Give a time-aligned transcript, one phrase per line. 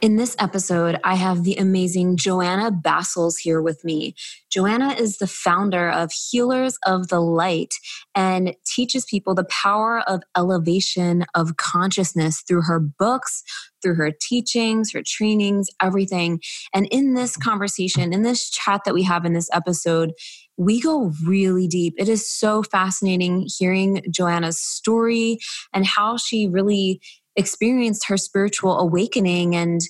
[0.00, 4.14] In this episode, I have the amazing Joanna Bassels here with me.
[4.48, 7.74] Joanna is the founder of Healers of the Light
[8.14, 13.42] and teaches people the power of elevation of consciousness through her books,
[13.82, 16.40] through her teachings, her trainings, everything.
[16.72, 20.12] And in this conversation, in this chat that we have in this episode,
[20.56, 21.94] we go really deep.
[21.98, 25.38] It is so fascinating hearing Joanna's story
[25.72, 27.00] and how she really
[27.38, 29.80] experienced her spiritual awakening and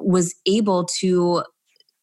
[0.00, 1.44] was able to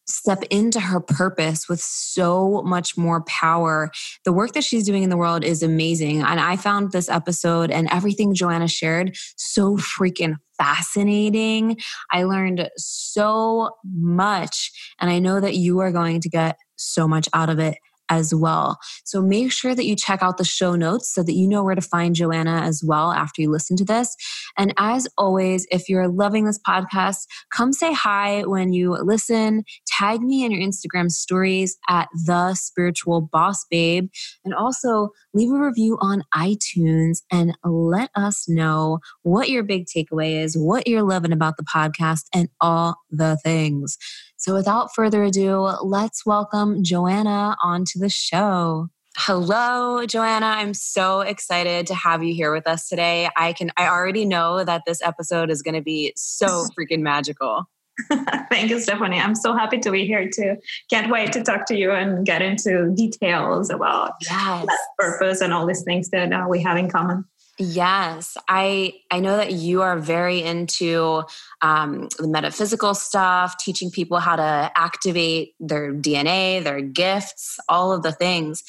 [0.08, 3.92] step into her purpose with so much more power.
[4.26, 6.22] The work that she's doing in the world is amazing.
[6.22, 11.78] And I found this episode and everything Joanna shared so freaking fascinating.
[12.12, 14.72] I learned so much.
[15.00, 17.78] And I know that you are going to get so much out of it
[18.12, 18.78] as well.
[19.06, 21.76] So make sure that you check out the show notes so that you know where
[21.76, 24.16] to find Joanna as well after you listen to this.
[24.58, 29.64] And as always, if you're loving this podcast, come say hi when you listen.
[29.88, 34.10] Tag me in your Instagram stories at the spiritual boss babe.
[34.44, 40.44] And also leave a review on iTunes and let us know what your big takeaway
[40.44, 43.98] is, what you're loving about the podcast, and all the things.
[44.42, 48.88] So without further ado, let's welcome Joanna onto the show.
[49.16, 50.48] Hello, Joanna.
[50.48, 53.30] I'm so excited to have you here with us today.
[53.38, 57.70] I can I already know that this episode is going to be so freaking magical.
[58.50, 59.20] Thank you, Stephanie.
[59.20, 60.56] I'm so happy to be here too.
[60.90, 64.66] Can't wait to talk to you and get into details about yes.
[64.98, 67.26] purpose and all these things that uh, we have in common.
[67.64, 71.22] Yes, I I know that you are very into
[71.62, 78.02] um, the metaphysical stuff, teaching people how to activate their DNA, their gifts, all of
[78.02, 78.64] the things.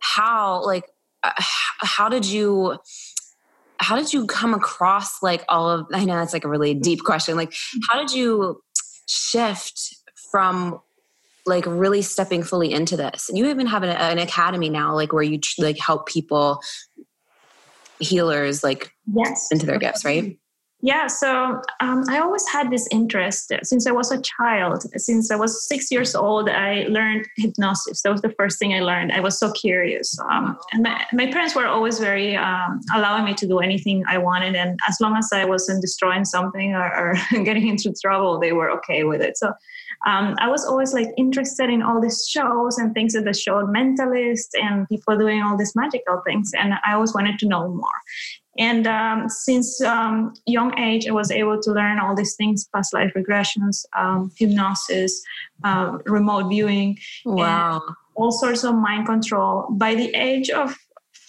[0.00, 0.84] How like
[1.22, 2.76] uh, how did you
[3.78, 7.04] how did you come across like all of I know that's like a really deep
[7.04, 7.38] question.
[7.38, 7.54] Like
[7.88, 8.62] how did you
[9.06, 9.96] shift
[10.30, 10.78] from
[11.46, 15.12] like really stepping fully into this and you even have an, an academy now like
[15.12, 16.60] where you like help people
[18.00, 20.38] healers like yes into their gifts right?
[20.82, 25.36] yeah so um, i always had this interest since i was a child since i
[25.36, 28.02] was six years old i learned hypnosis.
[28.02, 29.12] That was the first thing i learned.
[29.12, 33.32] I was so curious um, and my, my, parents were always very um, allowing me
[33.34, 37.14] to do anything i wanted and as long as i wasn't destroying something or, or
[37.44, 39.38] getting into trouble they were okay with it.
[39.38, 39.52] So
[40.06, 43.66] um, I was always like interested in all these shows and things that the showed
[43.66, 47.98] mentalists and people doing all these magical things, and I always wanted to know more.
[48.56, 52.94] And um, since um, young age, I was able to learn all these things: past
[52.94, 55.20] life regressions, um, hypnosis,
[55.64, 57.82] uh, remote viewing, wow,
[58.14, 59.66] all sorts of mind control.
[59.72, 60.78] By the age of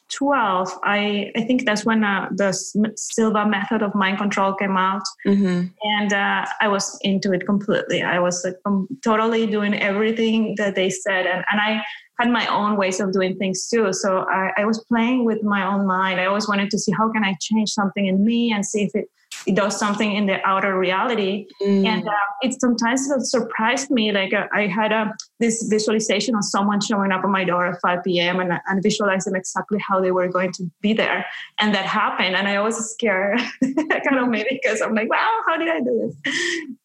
[0.10, 2.54] 12 i i think that's when uh, the
[2.96, 5.04] silva method of mind control came out.
[5.26, 5.68] Mm-hmm.
[5.82, 8.02] and uh, i was into it completely.
[8.02, 11.26] I was like, um, totally doing everything that they said.
[11.26, 11.84] And, and i
[12.20, 13.94] had my own ways of doing things too.
[13.94, 16.20] So I, I was playing with my own mind.
[16.20, 18.96] I always wanted to see how can i change something in me and see if
[18.96, 19.10] it
[19.46, 21.48] it does something in the outer reality.
[21.62, 21.86] Mm.
[21.86, 22.12] and uh,
[22.42, 27.24] it sometimes surprised me like uh, i had a this visualization of someone showing up
[27.24, 30.52] at my door at 5 p.m and, and visualize them exactly how they were going
[30.54, 31.26] to be there.
[31.60, 35.58] And that happened and i was scared kind of maybe because i'm like wow how
[35.58, 35.94] did i do
[36.24, 36.34] this?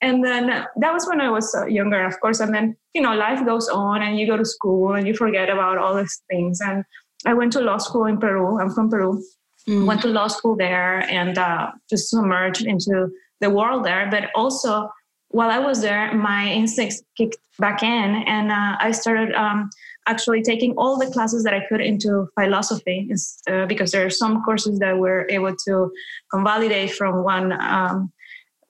[0.01, 2.41] And then uh, that was when i was uh, younger of course.
[2.41, 5.49] And then you know life goes on and you go to school and you forget
[5.49, 6.61] about all these things.
[6.61, 6.85] And
[7.27, 8.61] i went to law school in peru.
[8.61, 9.23] I'm from peru
[9.69, 9.87] mm.
[9.87, 13.09] went to law school there and uh, just submerged into
[13.41, 14.09] the world there.
[14.11, 14.91] But also,
[15.29, 19.71] while I was there, my instincts kicked back in, and uh, I started um,
[20.07, 23.11] actually taking all the classes that I could into philosophy
[23.51, 25.93] uh, because there are some courses that were able to
[26.33, 27.53] convalidate from one.
[27.53, 28.13] Um,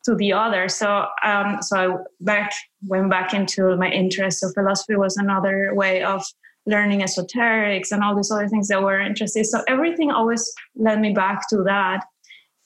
[0.04, 0.68] to the other.
[0.68, 2.52] So, um, so I back
[2.86, 4.40] went back into my interest.
[4.40, 6.24] So philosophy was another way of
[6.66, 9.44] learning esoterics and all these other things that were interesting.
[9.44, 12.04] So everything always led me back to that.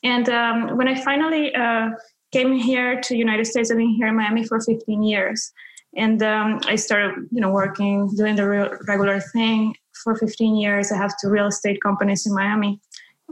[0.02, 1.90] And um, when I finally uh,
[2.32, 5.52] came here to United States, I've been here in Miami for 15 years.
[5.96, 10.92] And um, I started, you know, working, doing the real, regular thing for 15 years.
[10.92, 12.80] I have two real estate companies in Miami.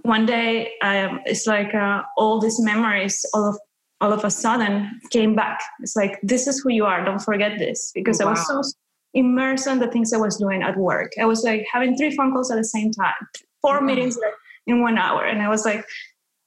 [0.02, 3.58] One day, um, it's like uh, all these memories, all of
[4.00, 5.60] all of a sudden came back.
[5.80, 7.04] It's like this is who you are.
[7.04, 8.26] Don't forget this because wow.
[8.26, 8.78] I was so
[9.14, 11.12] immersed in the things I was doing at work.
[11.20, 13.14] I was like having three phone calls at the same time,
[13.62, 13.80] 4 wow.
[13.80, 14.18] meetings
[14.66, 15.84] in one hour, and I was like,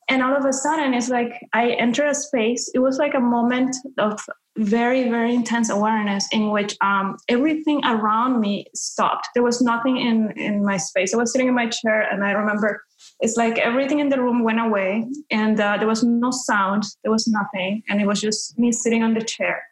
[0.09, 2.71] and all of a sudden it's like I enter a space.
[2.73, 4.19] It was like a moment of
[4.57, 9.27] very very intense awareness in which um, everything around me stopped.
[9.33, 11.13] There was nothing in in my space.
[11.13, 12.81] I was sitting in my chair, and I remember
[13.19, 17.11] it's like everything in the room went away and uh, there was no sound there
[17.11, 19.63] was nothing and it was just me sitting on the chair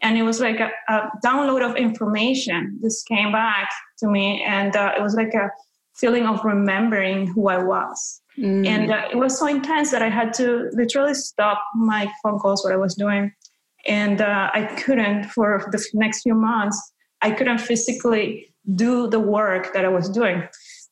[0.00, 3.68] and it was like a, a download of information just came back
[3.98, 5.50] to me and uh, it was like a
[5.96, 8.66] feeling of remembering who i was mm.
[8.66, 12.64] and uh, it was so intense that i had to literally stop my phone calls
[12.64, 13.32] what i was doing
[13.86, 16.92] and uh, i couldn't for the next few months
[17.22, 20.42] i couldn't physically do the work that i was doing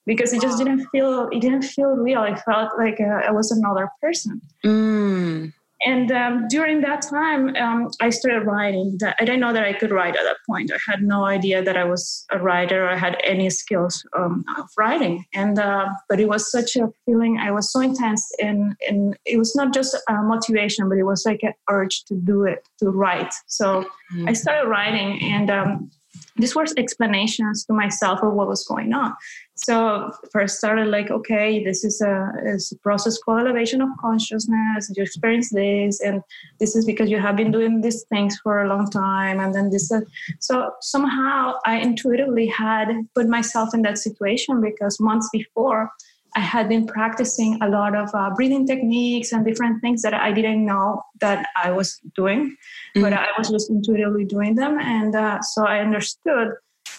[0.06, 2.20] because it just didn't feel it didn't feel real.
[2.20, 4.40] I felt like uh, I was another person.
[4.64, 5.52] Mm.
[5.84, 8.98] And um, during that time, um, I started writing.
[9.20, 10.72] I didn't know that I could write at that point.
[10.72, 12.88] I had no idea that I was a writer.
[12.88, 15.26] I had any skills um, of writing.
[15.34, 17.38] And uh, but it was such a feeling.
[17.38, 21.26] I was so intense, and and it was not just a motivation, but it was
[21.26, 23.32] like an urge to do it, to write.
[23.46, 23.84] So
[24.14, 24.28] mm-hmm.
[24.28, 25.90] I started writing, and um,
[26.38, 29.14] these were explanations to myself of what was going on.
[29.54, 34.92] So first started like, okay, this is a, is a process called elevation of consciousness.
[34.94, 36.22] You experience this, and
[36.60, 39.40] this is because you have been doing these things for a long time.
[39.40, 40.00] And then this, uh,
[40.40, 45.90] so somehow I intuitively had put myself in that situation because months before
[46.36, 50.32] I had been practicing a lot of uh, breathing techniques and different things that I
[50.32, 53.02] didn't know that I was doing, mm-hmm.
[53.02, 54.78] but I was just intuitively doing them.
[54.78, 56.52] And uh, so I understood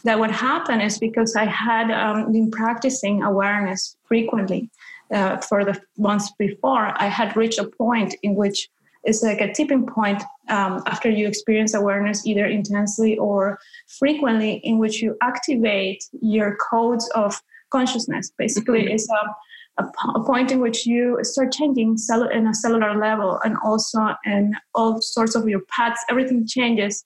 [0.03, 4.69] that what happened is because I had um, been practicing awareness frequently
[5.13, 8.69] uh, for the months before, I had reached a point in which
[9.03, 13.57] it's like a tipping point um, after you experience awareness either intensely or
[13.99, 17.41] frequently in which you activate your codes of
[17.71, 18.31] consciousness.
[18.37, 18.95] Basically, mm-hmm.
[18.95, 19.09] is
[19.77, 24.15] a, a, point in which you start changing cell- in a cellular level and also
[24.25, 26.01] in all sorts of your paths.
[26.09, 27.05] Everything changes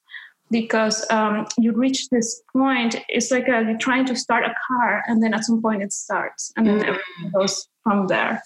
[0.50, 2.96] because um, you reach this point.
[3.08, 5.92] It's like a, you're trying to start a car, and then at some point it
[5.92, 6.88] starts, and then mm-hmm.
[6.90, 8.42] everything goes from there.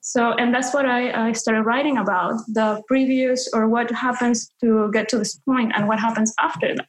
[0.00, 4.90] So, and that's what I, I, started writing about the previous or what happens to
[4.90, 6.86] get to this point and what happens after that.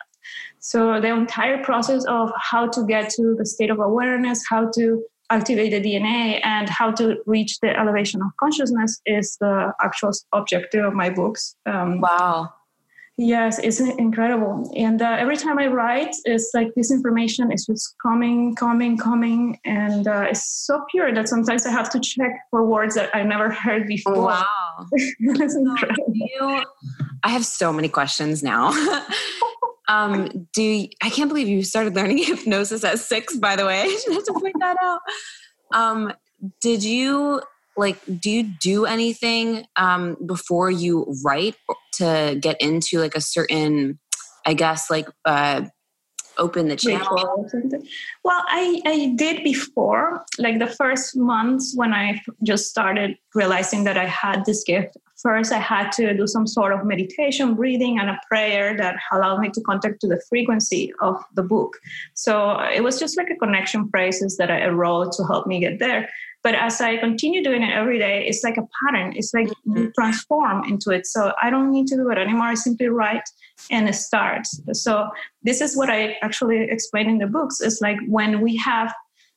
[0.60, 5.04] So the entire process of how to get to the state of awareness, how to
[5.30, 10.84] activate the DNA, and how to reach the elevation of consciousness is the actual objective
[10.84, 11.56] of my books.
[11.66, 12.54] Um, wow.
[13.22, 14.72] Yes, it's incredible.
[14.78, 19.60] And uh, every time I write, it's like this information is just coming, coming, coming.
[19.66, 23.24] And uh, it's so pure that sometimes I have to check for words that I
[23.24, 24.16] never heard before.
[24.16, 24.46] Wow.
[25.20, 26.14] incredible.
[26.14, 26.64] You,
[27.22, 28.72] I have so many questions now.
[29.90, 33.82] Um, do I can't believe you started learning hypnosis at six, by the way.
[33.82, 35.02] I should have to point that out.
[35.74, 36.14] Um,
[36.62, 37.42] did you
[37.80, 41.56] like do you do anything um, before you write
[41.94, 44.00] to get into like a certain
[44.46, 45.62] i guess like uh,
[46.38, 47.48] open the channel
[48.24, 53.98] well I, I did before like the first months when i just started realizing that
[53.98, 58.10] i had this gift first i had to do some sort of meditation breathing and
[58.10, 61.78] a prayer that allowed me to contact to the frequency of the book.
[62.14, 65.80] So it was just like a connection phrases that i wrote to help me get
[65.80, 66.10] there.
[66.44, 69.14] But as i continue doing it every day it's like a pattern.
[69.16, 69.78] It's like mm-hmm.
[69.78, 71.06] you transform into it.
[71.06, 72.48] So i don't need to do it anymore.
[72.48, 73.28] I simply write
[73.72, 74.62] and it starts.
[74.74, 75.10] So
[75.44, 77.62] this is what i actually explain in the books.
[77.62, 78.94] It's like when we have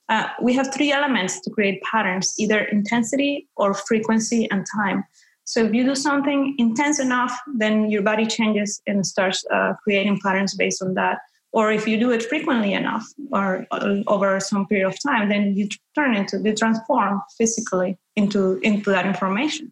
[0.09, 5.05] uh, we have three elements to create patterns either intensity or frequency and time
[5.52, 10.18] so if you do something intense enough, then your body changes and starts uh, creating
[10.25, 11.18] patterns based on that.
[11.52, 15.54] Or if you do it frequently enough or uh, over some period of time, then
[15.54, 19.71] you turn into, you transform physically into, into that information.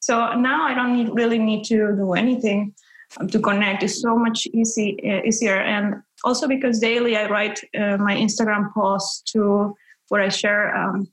[0.00, 2.74] So now I don't need, really need to do anything
[3.18, 3.82] um, to connect.
[3.84, 5.56] It's so much easy, uh, easier.
[5.56, 9.74] And also because daily I write uh, my Instagram posts to
[10.10, 11.08] where I share um,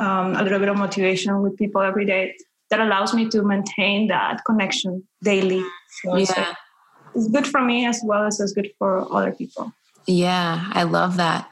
[0.00, 2.34] um, a little bit of motivation with people every day
[2.70, 5.62] that allows me to maintain that connection daily.
[6.02, 6.54] So yeah.
[7.14, 9.72] it's, good for me as well as it's good for other people.
[10.06, 11.50] Yeah, I love that.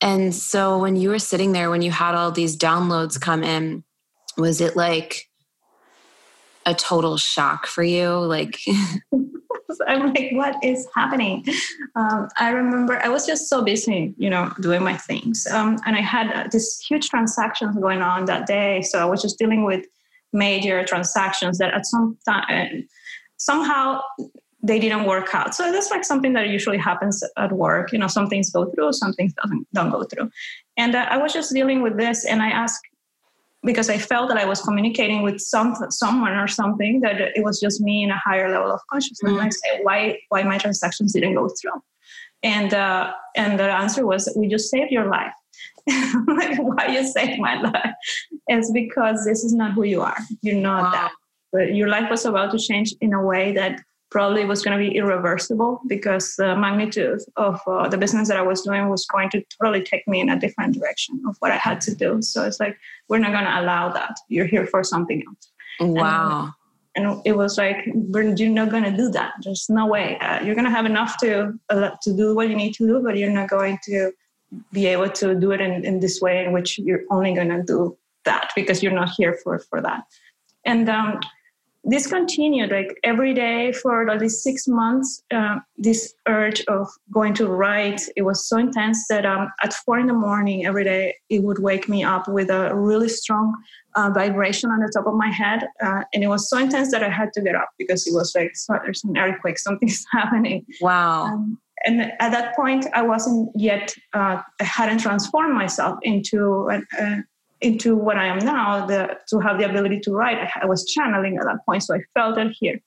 [0.00, 3.84] And so when you were sitting there, when you had all these downloads come in,
[4.36, 5.28] was it like
[6.64, 8.10] a total shock for you?
[8.10, 8.60] Like,
[9.86, 11.44] I'm like, what is happening?
[11.94, 15.46] Um, I remember I was just so busy, you know, doing my things.
[15.46, 18.82] Um, and I had uh, this huge transactions going on that day.
[18.82, 19.86] So I was just dealing with
[20.32, 22.88] major transactions that at some time,
[23.36, 24.00] somehow
[24.62, 25.54] they didn't work out.
[25.54, 27.92] So that's like something that usually happens at work.
[27.92, 30.30] You know, some things go through, some things doesn't, don't go through.
[30.76, 32.80] And uh, I was just dealing with this and I asked
[33.64, 37.60] because I felt that I was communicating with some someone or something that it was
[37.60, 39.32] just me in a higher level of consciousness.
[39.32, 39.40] Mm-hmm.
[39.40, 41.80] I said, why why my transactions didn't go through?
[42.42, 45.32] And uh, and the answer was, we just saved your life.
[46.26, 47.94] like, why you saved my life?
[48.48, 50.18] It's because this is not who you are.
[50.42, 50.90] You're not wow.
[50.92, 51.12] that.
[51.52, 53.80] But your life was about to change in a way that
[54.12, 58.42] probably was going to be irreversible because the magnitude of uh, the business that I
[58.42, 61.56] was doing was going to totally take me in a different direction of what I
[61.56, 62.20] had to do.
[62.20, 62.76] So it's like,
[63.08, 64.14] we're not going to allow that.
[64.28, 65.50] You're here for something else.
[65.80, 66.52] Wow.
[66.94, 69.32] And, and it was like, you're not going to do that.
[69.42, 70.18] There's no way.
[70.18, 73.00] Uh, you're going to have enough to, uh, to do what you need to do,
[73.02, 74.12] but you're not going to
[74.72, 77.62] be able to do it in, in this way in which you're only going to
[77.62, 80.04] do that because you're not here for, for that.
[80.64, 81.20] And um,
[81.84, 85.22] this continued like every day for at least six months.
[85.32, 89.98] Uh, this urge of going to write it was so intense that um, at four
[89.98, 93.56] in the morning every day it would wake me up with a really strong
[93.96, 97.02] uh, vibration on the top of my head, uh, and it was so intense that
[97.02, 100.64] I had to get up because it was like so, there's an earthquake, something's happening.
[100.80, 101.24] Wow.
[101.24, 107.24] Um, and at that point, I wasn't yet, uh, I hadn't transformed myself into a,
[107.60, 110.84] into what I am now, the, to have the ability to write, I, I was
[110.86, 111.82] channeling at that point.
[111.82, 112.80] So I felt it here.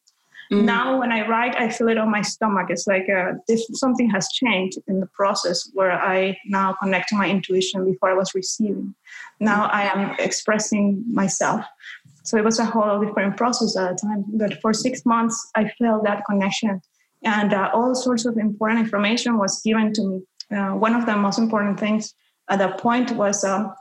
[0.51, 0.63] Mm.
[0.63, 2.67] Now, when I write, I feel it on my stomach.
[2.69, 7.15] It's like uh, this, something has changed in the process where I now connect to
[7.15, 8.93] my intuition before I was receiving.
[9.39, 11.65] Now I am expressing myself.
[12.23, 14.25] So it was a whole different process at the time.
[14.27, 16.81] But for six months, I felt that connection.
[17.25, 20.21] And uh, all sorts of important information was given to me.
[20.55, 22.13] Uh, one of the most important things
[22.49, 23.73] at that point was um,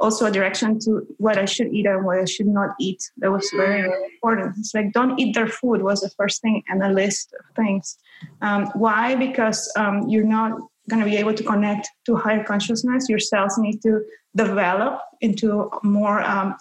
[0.00, 3.00] also a direction to what I should eat and what I should not eat.
[3.18, 4.56] That was very, very important.
[4.58, 7.96] It's like don't eat their food was the first thing and a list of things.
[8.42, 9.14] Um, why?
[9.14, 10.52] Because um, you're not
[10.88, 13.08] going to be able to connect to higher consciousness.
[13.08, 14.02] Your cells need to
[14.34, 16.56] develop into more um,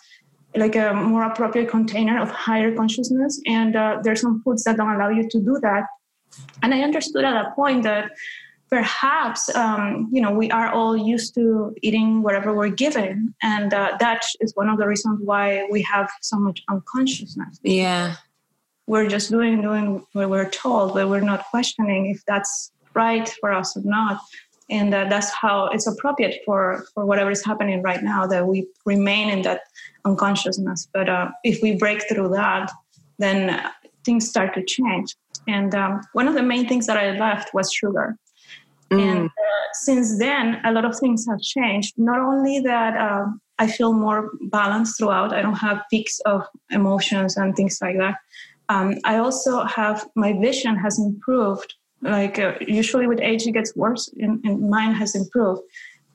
[0.55, 3.39] like a more appropriate container of higher consciousness.
[3.45, 5.83] And uh, there's some foods that don't allow you to do that.
[6.61, 8.11] And I understood at that point that
[8.69, 13.33] perhaps um, you know we are all used to eating whatever we're given.
[13.41, 17.59] And uh, that is one of the reasons why we have so much unconsciousness.
[17.63, 18.15] Yeah.
[18.87, 23.51] We're just doing doing what we're told but we're not questioning if that's right for
[23.51, 24.21] us or not.
[24.69, 28.67] And uh, that's how it's appropriate for for whatever is happening right now that we
[28.85, 29.61] remain in that
[30.05, 30.87] unconsciousness.
[30.93, 32.71] But uh, if we break through that
[33.19, 33.59] then
[34.05, 35.15] things start to change
[35.47, 38.17] and um, one of the main things that i left was sugar
[38.91, 38.99] Mm.
[38.99, 41.95] And uh, since then, a lot of things have changed.
[41.97, 45.33] Not only that, um, I feel more balanced throughout.
[45.33, 48.15] I don't have peaks of emotions and things like that.
[48.69, 51.73] Um, I also have my vision has improved.
[52.01, 55.61] Like uh, usually with age, it gets worse, and, and, mine has improved.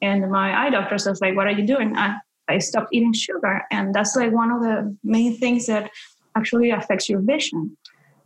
[0.01, 3.63] And my eye doctor says, like, "What are you doing?" I, I stopped eating sugar,
[3.73, 5.91] and that's like one of the main things that
[6.37, 7.77] actually affects your vision.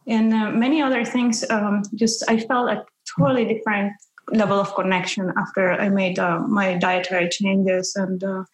[0.06, 1.44] And uh, many other things.
[1.50, 2.84] Um, just I felt a
[3.18, 3.92] totally different
[4.32, 7.94] level of connection after I made uh, my dietary changes.
[7.96, 8.44] And uh,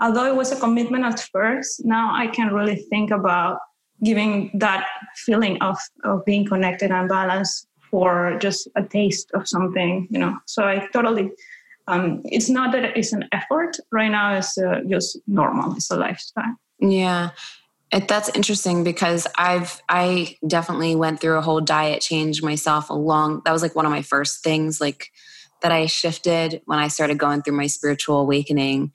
[0.00, 3.58] although it was a commitment at first, now I can really think about
[4.02, 10.08] giving that feeling of, of being connected and balanced for just a taste of something,
[10.10, 10.36] you know.
[10.46, 11.30] So I totally,
[11.86, 15.96] um, it's not that it's an effort right now, it's uh, just normal, it's a
[15.96, 16.56] lifestyle.
[16.80, 17.30] Yeah.
[17.92, 23.42] It, that's interesting because I've I definitely went through a whole diet change myself along
[23.44, 25.10] that was like one of my first things like
[25.60, 28.92] that I shifted when I started going through my spiritual awakening.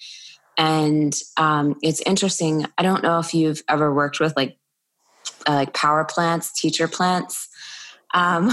[0.57, 4.57] And um, it's interesting I don't know if you've ever worked with like
[5.47, 7.47] uh, like power plants teacher plants
[8.13, 8.49] um,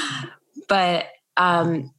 [0.68, 1.06] but
[1.36, 1.92] um,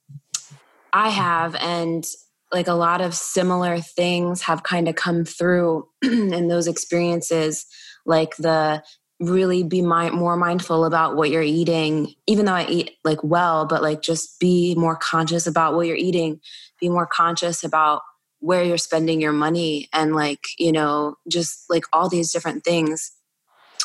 [0.91, 2.05] I have and
[2.51, 7.65] like a lot of similar things have kind of come through in those experiences
[8.05, 8.81] like the
[9.21, 13.65] really be my, more mindful about what you're eating even though i eat like well
[13.65, 16.39] but like just be more conscious about what you're eating
[16.79, 18.01] be more conscious about
[18.39, 23.11] where you're spending your money and like you know just like all these different things.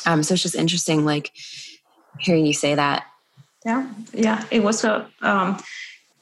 [0.05, 1.31] Um so it's just interesting like
[2.19, 3.05] hearing you say that.
[3.65, 5.61] Yeah yeah it was a um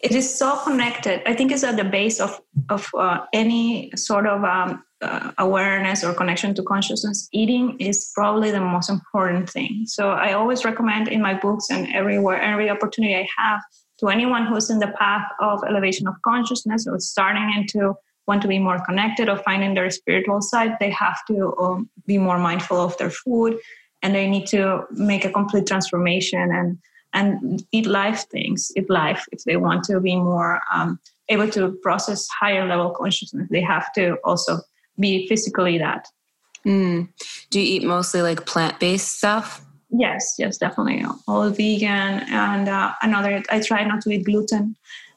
[0.04, 1.22] it is so connected.
[1.26, 6.04] I think it's at the base of of uh, any sort of um, uh, awareness
[6.04, 7.30] or connection to consciousness.
[7.32, 9.84] Eating is probably the most important thing.
[9.86, 13.62] So I always recommend in my books and everywhere, every opportunity I have
[14.00, 17.96] to anyone who's in the path of elevation of consciousness or starting into
[18.28, 22.18] want to be more connected or finding their spiritual side, they have to um, be
[22.18, 23.58] more mindful of their food
[24.02, 26.78] and they need to make a complete transformation and
[27.13, 31.72] and eat life things, eat life if they want to be more um, able to
[31.84, 33.48] process higher level consciousness.
[33.50, 34.60] They have to also
[35.00, 36.08] be physically that.
[36.65, 37.10] Mm.
[37.50, 39.63] Do you eat mostly like plant based stuff?
[39.89, 41.05] Yes, yes, definitely.
[41.27, 43.43] All vegan and uh, another.
[43.50, 44.75] I try not to eat gluten.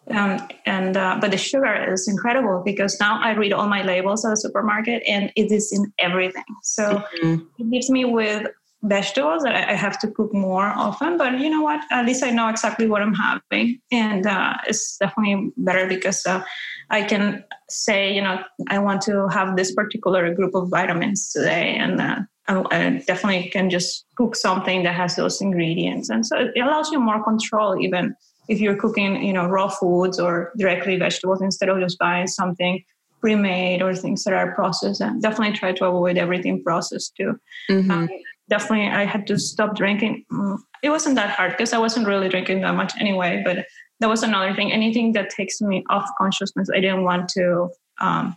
[0.08, 4.24] Um, and uh, but the sugar is incredible because now I read all my labels
[4.24, 6.44] at the supermarket and it is in everything.
[6.62, 7.44] So mm-hmm.
[7.58, 8.46] it leaves me with
[8.82, 11.16] vegetables that I have to cook more often.
[11.16, 11.80] But you know what?
[11.90, 16.42] At least I know exactly what I'm having, and uh, it's definitely better because uh,
[16.90, 21.76] I can say, you know, I want to have this particular group of vitamins today,
[21.76, 26.60] and uh, I definitely can just cook something that has those ingredients, and so it
[26.60, 28.14] allows you more control, even
[28.48, 32.84] if you're cooking, you know, raw foods or directly vegetables instead of just buying something
[33.20, 37.34] pre-made or things that are processed and definitely try to avoid everything processed too
[37.70, 37.90] mm-hmm.
[37.90, 38.08] um,
[38.48, 40.24] definitely I had to stop drinking.
[40.32, 43.42] Mm, it wasn't that hard because I wasn't really drinking that much anyway.
[43.44, 43.66] But
[44.00, 44.72] that was another thing.
[44.72, 48.36] Anything that takes me off consciousness, I didn't want to um,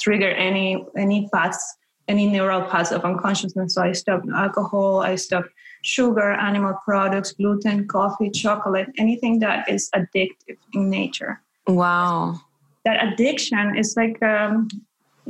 [0.00, 1.76] trigger any any paths,
[2.08, 3.74] any neural paths of unconsciousness.
[3.74, 5.00] So I stopped alcohol.
[5.00, 5.50] I stopped
[5.82, 11.40] sugar, animal products, gluten, coffee, chocolate, anything that is addictive in nature.
[11.66, 12.40] Wow.
[12.84, 14.68] That addiction is like um,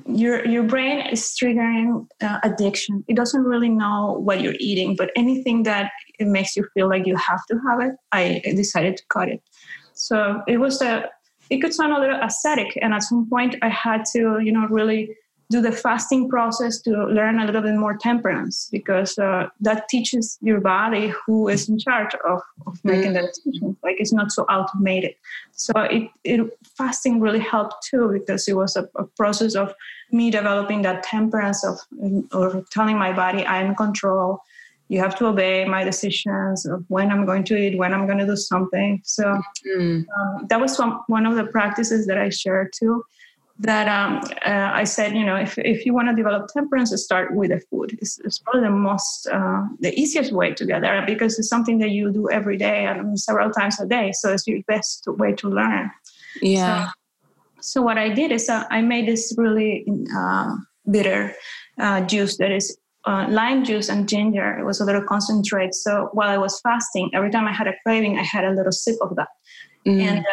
[0.06, 3.04] your your brain is triggering uh, addiction.
[3.08, 7.06] It doesn't really know what you're eating but anything that it makes you feel like
[7.06, 9.42] you have to have it i decided to cut it.
[9.94, 11.08] So it was a
[11.50, 14.66] it could sound a little ascetic and at some point i had to you know
[14.68, 15.14] really
[15.50, 20.38] do the fasting process to learn a little bit more temperance because uh, that teaches
[20.42, 23.76] your body who is in charge of, of making the decisions.
[23.82, 25.14] Like it's not so automated.
[25.50, 29.74] So it, it fasting really helped too because it was a, a process of
[30.12, 31.80] me developing that temperance of
[32.32, 34.42] or telling my body I'm in control.
[34.88, 38.18] You have to obey my decisions of when I'm going to eat, when I'm going
[38.18, 39.00] to do something.
[39.04, 40.04] So mm.
[40.18, 43.04] um, that was one, one of the practices that I shared too
[43.60, 47.34] that um, uh, I said, you know, if, if you want to develop temperance, start
[47.34, 47.98] with the food.
[48.00, 51.78] It's, it's probably the most, uh, the easiest way to get there because it's something
[51.78, 54.12] that you do every day and several times a day.
[54.14, 55.90] So it's your best way to learn.
[56.40, 56.86] Yeah.
[56.86, 56.92] So,
[57.60, 60.56] so what I did is uh, I made this really uh,
[60.90, 61.34] bitter
[61.78, 64.58] uh, juice that is uh, lime juice and ginger.
[64.58, 65.74] It was a little concentrate.
[65.74, 68.72] So while I was fasting, every time I had a craving, I had a little
[68.72, 69.28] sip of that.
[69.86, 70.00] Mm.
[70.00, 70.26] And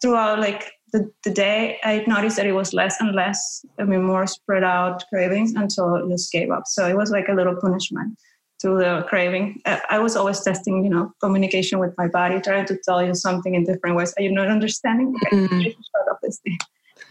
[0.00, 4.02] throughout like the, the day I noticed that it was less and less, I mean,
[4.02, 6.64] more spread out cravings until it just gave up.
[6.66, 8.18] So it was like a little punishment
[8.60, 9.60] to the craving.
[9.64, 13.54] I was always testing, you know, communication with my body, trying to tell you something
[13.54, 14.12] in different ways.
[14.18, 15.14] Are you not understanding?
[15.26, 15.62] Okay, mm-hmm.
[15.62, 16.58] shut up this thing.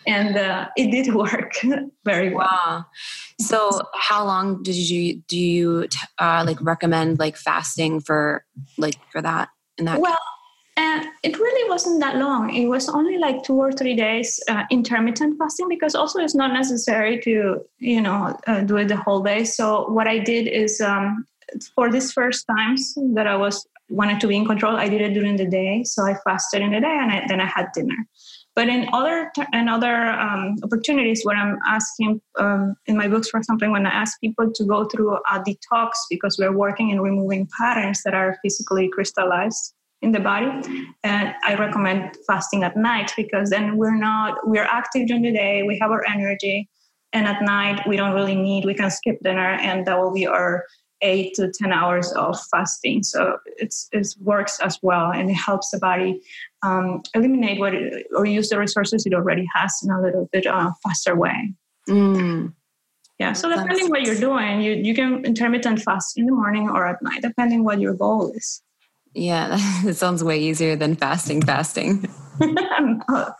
[0.08, 1.54] And uh, it did work
[2.06, 2.48] very well.
[2.48, 2.86] Wow.
[3.39, 5.88] So, how long did you do you
[6.20, 8.46] uh, like recommend like fasting for
[8.78, 10.00] like for that in that?
[10.00, 10.17] Well,
[10.82, 12.56] and it really wasn't that long.
[12.56, 16.54] It was only like two or three days uh, intermittent fasting because also it's not
[16.54, 19.44] necessary to, you know, uh, do it the whole day.
[19.44, 21.26] So what I did is um,
[21.76, 25.13] for these first times that I was wanted to be in control, I did it
[25.13, 25.84] during the day.
[25.84, 28.08] So I fasted in the day and I, then I had dinner.
[28.56, 33.38] But in other in other um, opportunities, what I'm asking um, in my books, for
[33.38, 37.48] example, when I ask people to go through a detox because we're working in removing
[37.60, 40.50] patterns that are physically crystallized, in the body
[41.04, 45.64] and i recommend fasting at night because then we're not we're active during the day
[45.64, 46.70] we have our energy
[47.14, 50.26] and at night we don't really need we can skip dinner and that will be
[50.26, 50.66] our
[51.02, 53.04] eight to ten hours of fasting.
[53.04, 56.22] So it's it works as well and it helps the body
[56.64, 60.46] um, eliminate what it, or use the resources it already has in a little bit
[60.46, 61.54] uh, faster way.
[61.90, 62.54] Mm.
[63.20, 66.86] yeah so depending what you're doing you, you can intermittent fast in the morning or
[66.86, 68.62] at night depending what your goal is
[69.13, 71.41] yeah, it sounds way easier than fasting.
[71.41, 72.08] Fasting.
[72.39, 73.36] Not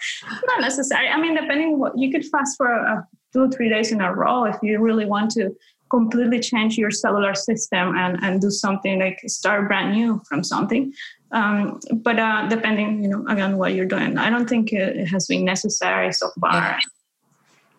[0.60, 1.08] necessary.
[1.08, 4.44] I mean, depending what you could fast for a, two three days in a row
[4.44, 5.56] if you really want to
[5.90, 10.94] completely change your cellular system and and do something like start brand new from something.
[11.32, 15.28] Um, but uh, depending, you know, again, what you're doing, I don't think it has
[15.28, 16.54] been necessary so far.
[16.54, 16.80] Yeah.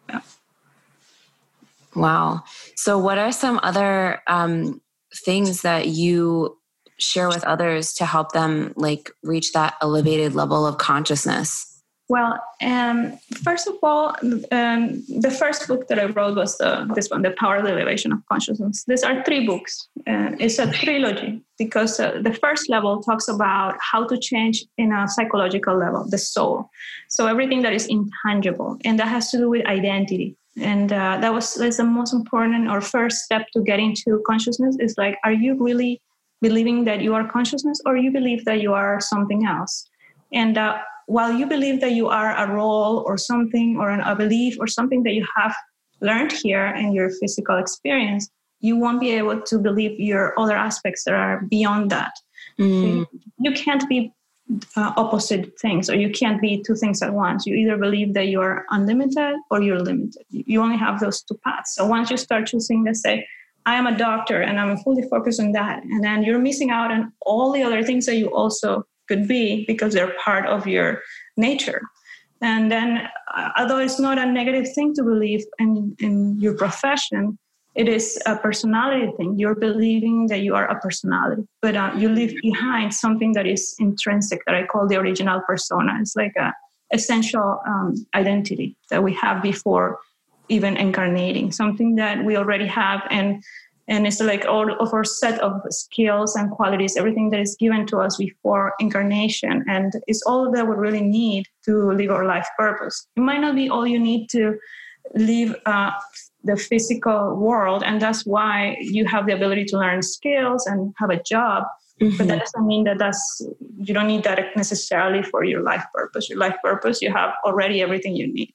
[0.09, 0.21] Yeah.
[1.95, 2.45] Wow.
[2.77, 4.81] So, what are some other um,
[5.15, 6.57] things that you
[6.99, 11.69] share with others to help them like reach that elevated level of consciousness?
[12.09, 14.15] Well, um, first of all,
[14.51, 17.71] um, the first book that I wrote was the, this one, The Power of the
[17.71, 18.85] Elevation of Consciousness.
[18.87, 19.89] These are three books.
[20.07, 24.93] Uh, it's a trilogy because uh, the first level talks about how to change in
[24.93, 26.69] a psychological level, the soul.
[27.09, 30.37] So everything that is intangible, and that has to do with identity.
[30.61, 34.77] And uh, that was that's the most important or first step to get into consciousness
[34.81, 36.03] is like, are you really
[36.43, 39.89] believing that you are consciousness, or you believe that you are something else?
[40.33, 44.15] And uh, while you believe that you are a role or something or an, a
[44.15, 45.55] belief or something that you have
[46.01, 48.29] learned here in your physical experience,
[48.61, 52.13] you won't be able to believe your other aspects that are beyond that.
[52.59, 53.07] Mm.
[53.39, 54.13] You can't be
[54.77, 57.47] uh, opposite things or you can't be two things at once.
[57.47, 60.23] You either believe that you're unlimited or you're limited.
[60.31, 61.75] You only have those two paths.
[61.75, 63.27] So once you start choosing, let's say,
[63.67, 66.91] I am a doctor and I'm fully focused on that, and then you're missing out
[66.91, 71.01] on all the other things that you also could be because they're part of your
[71.37, 71.83] nature.
[72.41, 77.39] And then, uh, although it's not a negative thing to believe in, in your profession,
[77.75, 79.39] it is a personality thing.
[79.39, 83.75] You're believing that you are a personality, but uh, you leave behind something that is
[83.79, 85.97] intrinsic that I call the original persona.
[86.01, 86.53] It's like a
[86.93, 89.99] essential um, identity that we have before
[90.53, 93.01] even incarnating, something that we already have.
[93.11, 93.43] And
[93.89, 97.85] and it's like all of our set of skills and qualities everything that is given
[97.87, 99.65] to us before incarnation.
[99.69, 103.07] And it's all that we really need to live our life purpose.
[103.17, 104.57] It might not be all you need to
[105.15, 105.91] live uh,
[106.45, 111.11] the physical world and that's why you have the ability to learn skills and have
[111.11, 111.65] a job.
[112.01, 112.17] Mm-hmm.
[112.17, 113.47] but that doesn't mean that that's
[113.79, 116.29] you don't need that necessarily for your life purpose.
[116.29, 118.55] Your life purpose you have already everything you need.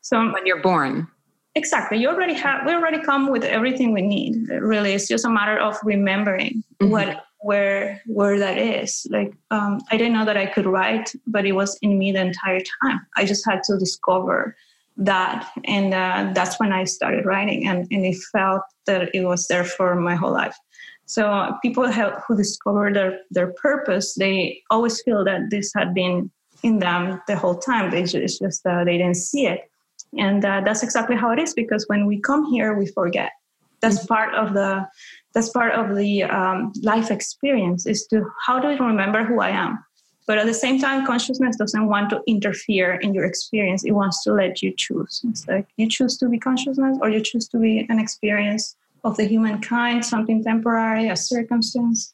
[0.00, 1.08] So when you're born
[1.56, 1.98] exactly.
[1.98, 4.92] You already have we already come with everything we need really.
[4.92, 6.90] It's just a matter of remembering mm-hmm.
[6.90, 9.06] what where where that is.
[9.10, 12.20] Like um, i didn't know that i could write but it was in me the
[12.20, 13.00] entire time.
[13.16, 14.56] I just had to discover
[14.98, 19.46] that and uh, that's when i started writing and, and it felt that it was
[19.48, 20.56] there for my whole life.
[21.04, 26.30] So people have, who discover their, their purpose they always feel that this had been
[26.62, 27.92] in them the whole time.
[27.92, 29.70] It's just uh, they didn't see it
[30.18, 33.32] and uh, that's exactly how it is because when we come here we forget.
[33.80, 34.14] That's mm-hmm.
[34.14, 34.86] part of the
[35.34, 39.50] that's part of the um, life experience is to how do i remember who i
[39.50, 39.78] am?
[40.26, 43.84] But at the same time consciousness doesn't want to interfere in your experience.
[43.84, 45.20] It wants to let you choose.
[45.28, 49.16] It's like you choose to be consciousness or you choose to be an experience of
[49.16, 52.12] the humankind something temporary a circumstance.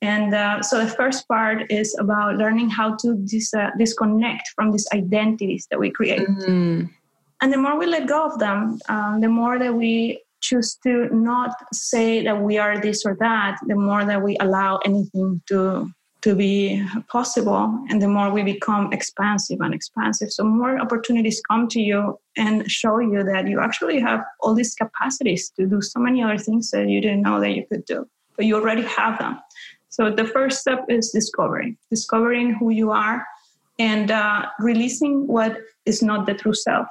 [0.00, 4.72] And uh, so the first part is about learning how to dis- uh, disconnect from
[4.72, 6.26] these identities that we create.
[6.28, 6.86] Mm-hmm.
[7.44, 11.14] And the more we let go of them, um, the more that we choose to
[11.14, 15.92] not say that we are this or that, the more that we allow anything to
[16.22, 20.30] to be possible and the more we become expansive and expansive.
[20.32, 24.74] So more opportunities come to you and show you that you actually have all these
[24.74, 28.08] capacities to do so many other things that you didn't know that you could do
[28.36, 29.38] but you already have them.
[29.90, 33.26] So the first step is discovering discovering who you are
[33.78, 36.88] and uh, releasing what is not the true self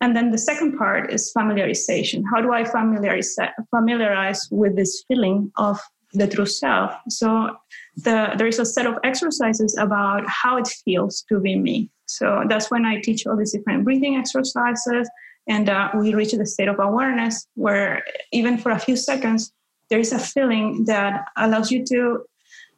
[0.00, 2.22] and then the second part is familiarization.
[2.32, 3.36] How do I familiarize,
[3.70, 5.80] familiarize with this feeling of
[6.12, 6.92] the true self?
[7.08, 7.56] So
[7.96, 11.90] the, there is a set of exercises about how it feels to be me.
[12.06, 15.10] So that's when I teach all these different breathing exercises.
[15.48, 19.52] And uh, we reach the state of awareness where even for a few seconds,
[19.90, 22.24] there is a feeling that allows you to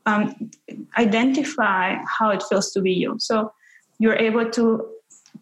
[0.07, 0.51] um,
[0.97, 3.17] identify how it feels to be you.
[3.19, 3.53] So
[3.99, 4.87] you're able to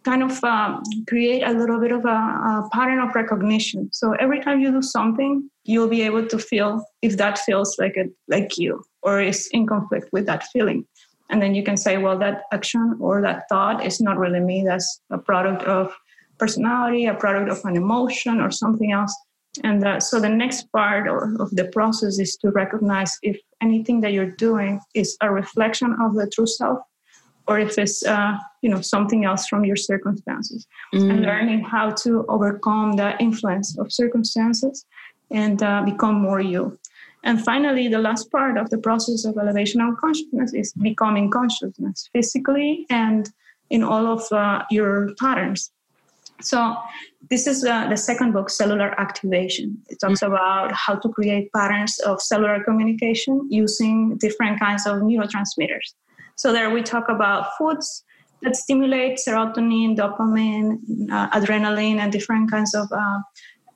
[0.08, 2.18] kind of um, create a little bit of a,
[2.50, 3.90] a, pattern of recognition.
[3.92, 7.94] So every time you do something, you'll be able to feel if that feels like
[7.96, 10.86] it, like you or is in conflict with that feeling.
[11.30, 14.64] And then you can say, well, that action or that thought is not really me.
[14.66, 15.92] That's a product of
[16.38, 19.14] personality, a product of an emotion or something else.
[19.62, 24.12] And uh, so the next part of the process is to recognize if anything that
[24.14, 26.78] you're doing is a reflection of the true self
[27.48, 30.66] or if it's uh, you know something else from your circumstances.
[30.94, 31.10] Mm.
[31.10, 34.86] and learning how to overcome the influence of circumstances
[35.30, 36.78] and uh, become more you.
[37.24, 42.08] And finally the last part of the process of elevation of consciousness is becoming consciousness
[42.12, 43.28] physically and
[43.68, 45.70] in all of uh, your patterns.
[46.40, 46.76] So
[47.28, 49.76] this is uh, the second book cellular activation.
[49.90, 50.32] It talks mm-hmm.
[50.32, 55.92] about how to create patterns of cellular communication using different kinds of neurotransmitters
[56.38, 58.04] so there we talk about foods
[58.42, 60.78] that stimulate serotonin, dopamine,
[61.10, 63.18] uh, adrenaline, and different kinds of uh,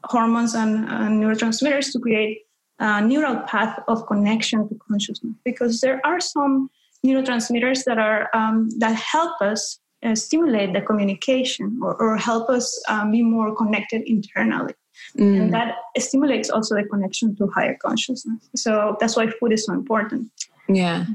[0.04, 0.86] hormones and,
[1.20, 2.42] neurotransmitters to create
[2.78, 5.34] uh, neural path of connection to consciousness.
[5.44, 6.70] Because there are some
[7.04, 12.80] neurotransmitters that are um, that help us uh, stimulate the communication or, or help us
[12.88, 14.74] um, be more connected internally.
[15.18, 15.40] Mm.
[15.40, 18.48] and that stimulates also the connection to higher consciousness.
[18.54, 20.30] So that's why food is so important
[20.68, 21.06] yeah.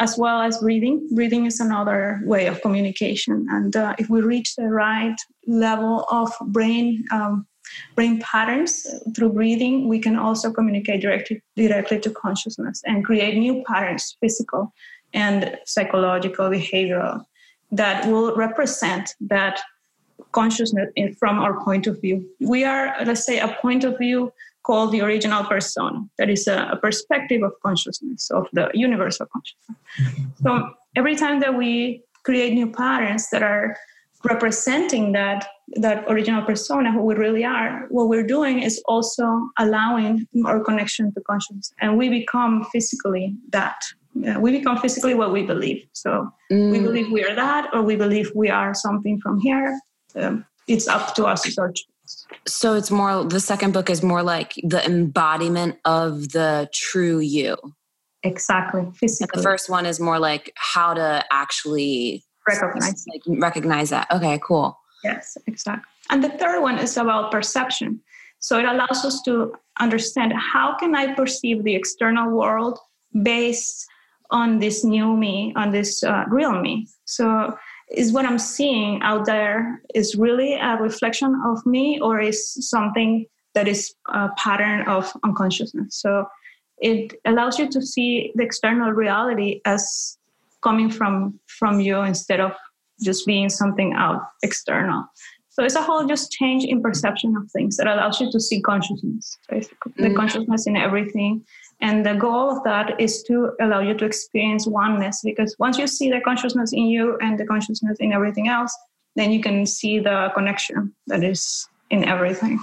[0.00, 3.46] As well as breathing breathing is another way of communication.
[3.50, 7.46] And uh, if we reach the right level of brain um,
[7.94, 13.62] brain patterns through breathing we can also communicate directly directly to consciousness and create new
[13.66, 14.72] patterns physical
[15.14, 17.24] and psychological behavioral
[17.70, 19.60] that will represent that
[20.32, 22.26] consciousness from our point of view.
[22.40, 24.32] We are let's say a point of view
[24.64, 26.00] called the original persona.
[26.18, 29.78] That is a, a perspective of consciousness of the universal consciousness.
[30.42, 33.76] So every time that we create new patterns that are
[34.24, 39.24] representing that that original persona who we really are what we're doing is also
[39.58, 41.72] allowing our connection to consciousness.
[41.80, 43.76] And we become physically that.
[44.14, 45.86] We become physically what we believe.
[45.92, 46.70] So mm.
[46.70, 49.80] we believe we are that or we believe we are something from here.
[50.14, 51.84] Um, it's up to us to search
[52.46, 57.56] so it's more the second book is more like the embodiment of the true you.
[58.22, 63.04] Exactly physically and the first one is more like how to actually recognize.
[63.12, 64.10] like recognize that.
[64.10, 64.78] Okay cool.
[65.04, 65.84] Yes exactly.
[66.10, 68.00] And the third one is about perception.
[68.38, 72.78] So it allows us to understand how can i perceive the external world
[73.22, 73.86] based
[74.30, 76.88] on this new me on this uh, real me.
[77.04, 77.54] So
[77.94, 83.26] is what i'm seeing out there is really a reflection of me or is something
[83.54, 85.96] that is a pattern of unconsciousness.
[86.00, 86.26] So
[86.78, 90.18] it allows you to see the external reality as
[90.62, 92.52] coming from from you instead of
[93.00, 95.04] just being something out external.
[95.50, 98.62] So it's a whole just change in perception of things that allows you to see
[98.62, 99.92] consciousness basically.
[99.92, 100.08] Mm.
[100.08, 101.44] the consciousness in everything
[101.82, 105.86] and the goal of that is to allow you to experience oneness because once you
[105.86, 108.74] see the consciousness in you and the consciousness in everything else
[109.16, 112.58] then you can see the connection that is in everything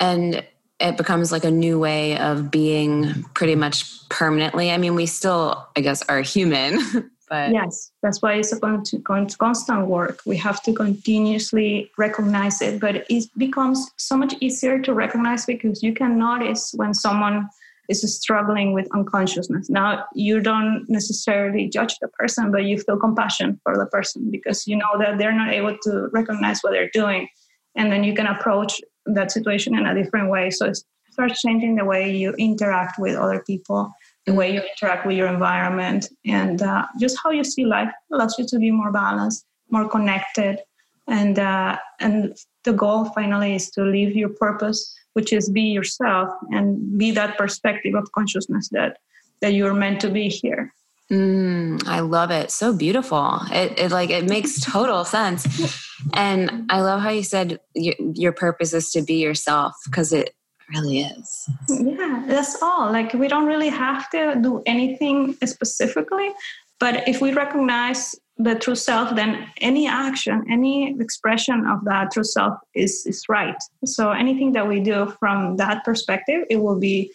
[0.00, 0.44] and
[0.80, 4.70] it becomes like a new way of being pretty much permanently.
[4.70, 6.78] I mean, we still, I guess, are human,
[7.28, 10.20] but yes, that's why it's a constant work.
[10.24, 15.82] We have to continuously recognize it, but it becomes so much easier to recognize because
[15.82, 17.48] you can notice when someone
[17.88, 19.70] is struggling with unconsciousness.
[19.70, 24.66] Now, you don't necessarily judge the person, but you feel compassion for the person because
[24.66, 27.28] you know that they're not able to recognize what they're doing.
[27.76, 30.50] And then you can approach that situation in a different way.
[30.50, 30.78] So it
[31.10, 33.90] starts changing the way you interact with other people,
[34.26, 38.38] the way you interact with your environment, and uh, just how you see life allows
[38.38, 40.60] you to be more balanced, more connected,
[41.08, 46.28] and uh, and the goal finally is to live your purpose, which is be yourself
[46.50, 48.98] and be that perspective of consciousness that
[49.40, 50.72] that you're meant to be here.
[51.10, 52.50] Mm, I love it.
[52.50, 53.40] So beautiful.
[53.50, 55.46] It, it like it makes total sense.
[56.14, 60.34] And I love how you said your, your purpose is to be yourself because it
[60.74, 61.48] really is.
[61.68, 62.92] Yeah, that's all.
[62.92, 66.30] Like we don't really have to do anything specifically,
[66.78, 72.24] but if we recognize the true self, then any action, any expression of that true
[72.24, 73.56] self is is right.
[73.84, 77.12] So anything that we do from that perspective, it will be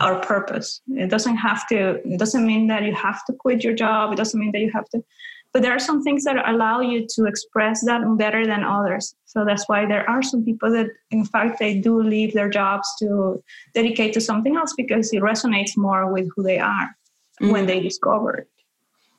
[0.00, 0.80] our purpose.
[0.88, 4.12] It doesn't have to, it doesn't mean that you have to quit your job.
[4.12, 5.04] It doesn't mean that you have to,
[5.52, 9.14] but there are some things that allow you to express that better than others.
[9.24, 12.88] So that's why there are some people that, in fact, they do leave their jobs
[13.00, 16.96] to dedicate to something else because it resonates more with who they are
[17.40, 17.50] mm-hmm.
[17.52, 18.48] when they discover it.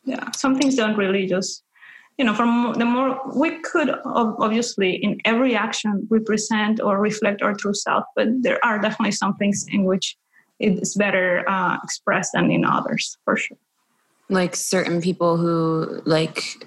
[0.06, 1.66] Yeah, some things don't really just
[2.18, 7.54] you know from the more we could obviously in every action represent or reflect our
[7.54, 10.16] true self but there are definitely some things in which
[10.60, 13.58] it's better uh, expressed than in others for sure
[14.30, 16.66] like certain people who like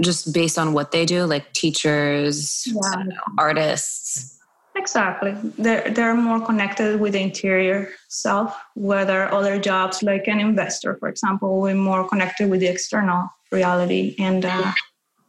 [0.00, 3.02] just based on what they do like teachers yeah.
[3.04, 4.38] know, artists
[4.82, 5.32] exactly
[5.64, 11.08] they're, they're more connected with the interior self whether other jobs like an investor for
[11.08, 14.72] example we're more connected with the external reality and uh,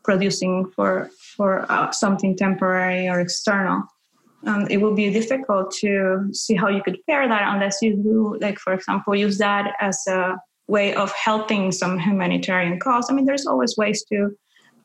[0.03, 3.83] producing for for uh, something temporary or external
[4.47, 8.37] um, it will be difficult to see how you could pair that unless you do,
[8.41, 10.35] like, for example, use that as a
[10.67, 13.07] way of helping some humanitarian cause.
[13.09, 14.35] I mean, there's always ways to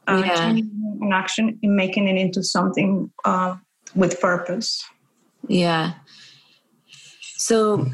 [0.09, 0.35] uh, yeah.
[0.37, 0.61] change
[1.01, 3.57] an action in making it into something uh,
[3.95, 4.85] with purpose.
[5.49, 5.95] Yeah.
[7.37, 7.87] So,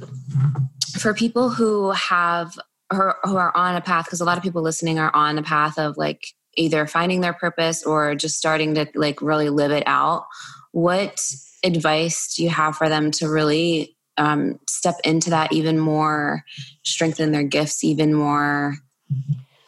[0.99, 2.59] for people who have
[2.91, 5.79] who are on a path, because a lot of people listening are on a path
[5.79, 6.27] of like
[6.57, 10.27] either finding their purpose or just starting to like really live it out.
[10.73, 11.21] What
[11.65, 16.45] advice do you have for them to really um, step into that even more,
[16.85, 18.77] strengthen their gifts even more?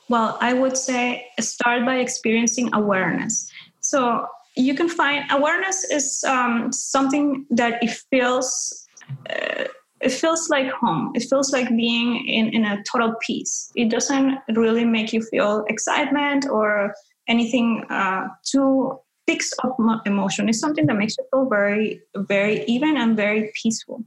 [0.08, 3.50] Well, I would say start by experiencing awareness.
[3.80, 8.86] So you can find awareness is um, something that it feels.
[9.28, 9.64] Uh,
[10.00, 11.12] it feels like home.
[11.14, 13.70] It feels like being in, in a total peace.
[13.74, 16.94] It doesn't really make you feel excitement or
[17.26, 18.98] anything uh, too
[19.62, 20.48] of emotion.
[20.48, 24.04] It's something that makes you feel very, very even and very peaceful.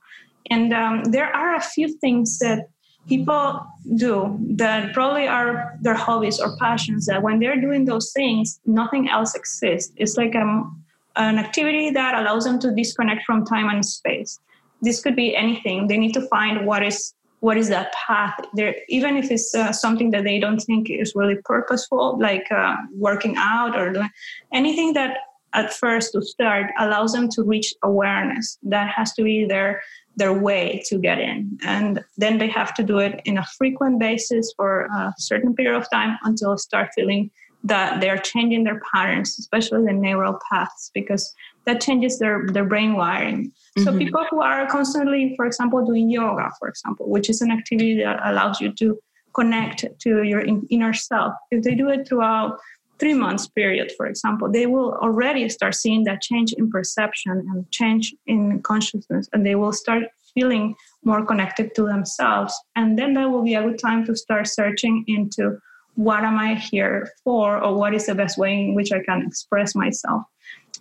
[0.49, 2.67] And um, there are a few things that
[3.07, 3.65] people
[3.95, 9.09] do that probably are their hobbies or passions that when they're doing those things, nothing
[9.09, 9.93] else exists.
[9.95, 10.83] It's like um,
[11.15, 14.39] an activity that allows them to disconnect from time and space.
[14.81, 15.87] This could be anything.
[15.87, 19.71] They need to find what is what is that path there even if it's uh,
[19.71, 24.09] something that they don't think is really purposeful like uh, working out or doing
[24.53, 25.17] anything that
[25.53, 29.81] at first to start allows them to reach awareness that has to be their
[30.17, 31.57] their way to get in.
[31.63, 35.77] And then they have to do it in a frequent basis for a certain period
[35.77, 37.31] of time until they start feeling
[37.63, 41.33] that they're changing their patterns, especially the neural paths, because
[41.65, 43.51] that changes their, their brain wiring.
[43.77, 43.83] Mm-hmm.
[43.83, 47.97] So people who are constantly, for example, doing yoga, for example, which is an activity
[47.99, 48.97] that allows you to
[49.33, 52.57] connect to your inner self, if they do it throughout
[52.99, 57.69] three months period, for example, they will already start seeing that change in perception and
[57.71, 62.53] change in consciousness, and they will start feeling more connected to themselves.
[62.75, 65.57] And then that will be a good time to start searching into
[65.95, 69.25] what am I here for, or what is the best way in which I can
[69.25, 70.23] express myself.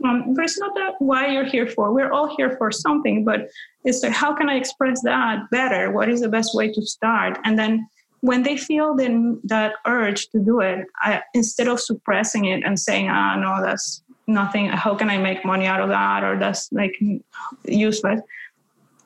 [0.04, 1.92] Um, it's not that why you're here for.
[1.92, 3.48] We're all here for something, but
[3.84, 5.90] it's like how can I express that better?
[5.90, 7.38] What is the best way to start?
[7.44, 7.88] And then
[8.26, 12.78] when they feel then that urge to do it, I, instead of suppressing it and
[12.78, 14.66] saying, "Ah, no, that's nothing.
[14.66, 16.94] How can I make money out of that?" or "That's like
[17.64, 18.20] useless,"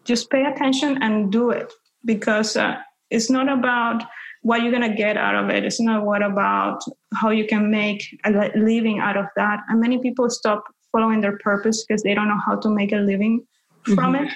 [0.04, 1.70] just pay attention and do it
[2.04, 2.76] because uh,
[3.10, 4.02] it's not about
[4.42, 5.64] what you're gonna get out of it.
[5.64, 6.82] It's not what about
[7.14, 9.60] how you can make a living out of that.
[9.68, 13.02] And many people stop following their purpose because they don't know how to make a
[13.12, 13.46] living
[13.84, 14.24] from mm-hmm.
[14.24, 14.32] it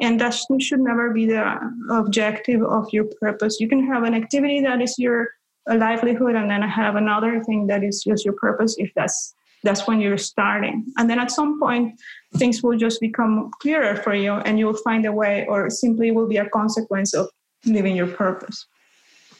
[0.00, 1.58] and that should never be the
[1.90, 3.60] objective of your purpose.
[3.60, 5.30] You can have an activity that is your
[5.66, 10.00] livelihood and then have another thing that is just your purpose if that's that's when
[10.00, 10.84] you're starting.
[10.96, 12.00] And then at some point
[12.36, 16.28] things will just become clearer for you and you'll find a way or simply will
[16.28, 17.28] be a consequence of
[17.64, 18.66] living your purpose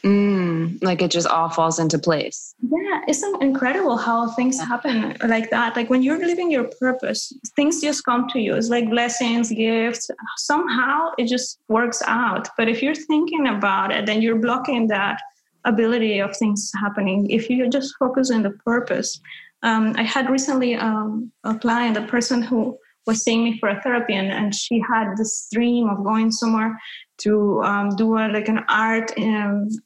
[0.07, 2.55] Mm, like it just all falls into place.
[2.61, 5.75] Yeah, it's so incredible how things happen like that.
[5.75, 8.55] Like when you're living your purpose, things just come to you.
[8.55, 10.09] It's like blessings, gifts.
[10.37, 12.47] Somehow it just works out.
[12.57, 15.19] But if you're thinking about it, then you're blocking that
[15.65, 17.29] ability of things happening.
[17.29, 19.19] If you just focus on the purpose.
[19.63, 23.81] Um, I had recently um, a client, a person who was seeing me for a
[23.81, 26.79] therapy and, and she had this dream of going somewhere
[27.19, 29.11] to um, do a, like an art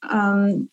[0.10, 0.70] um,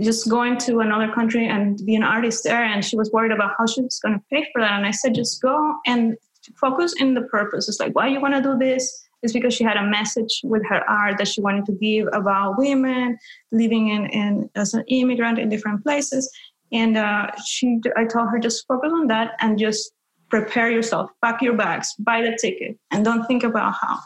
[0.00, 2.62] just going to another country and be an artist there.
[2.62, 4.72] And she was worried about how she was going to pay for that.
[4.72, 6.16] And i said just go and
[6.56, 7.68] focus in the purpose.
[7.68, 9.02] It's like why you want to do this?
[9.22, 12.58] It's because she had a message with her art that she wanted to give about
[12.58, 13.16] women
[13.52, 16.30] living in, in as an immigrant in different places.
[16.72, 19.92] And uh, she i told her just focus on that and just
[20.28, 21.10] prepare yourself.
[21.22, 21.94] Pack your bags.
[21.98, 22.76] Buy the ticket.
[22.90, 23.98] And don't think about how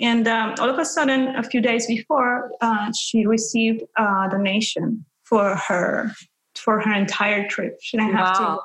[0.00, 5.04] and um, all of a sudden, a few days before, uh, she received a donation
[5.24, 6.12] for her
[6.56, 7.78] for her entire trip.
[7.80, 8.58] She didn't have to.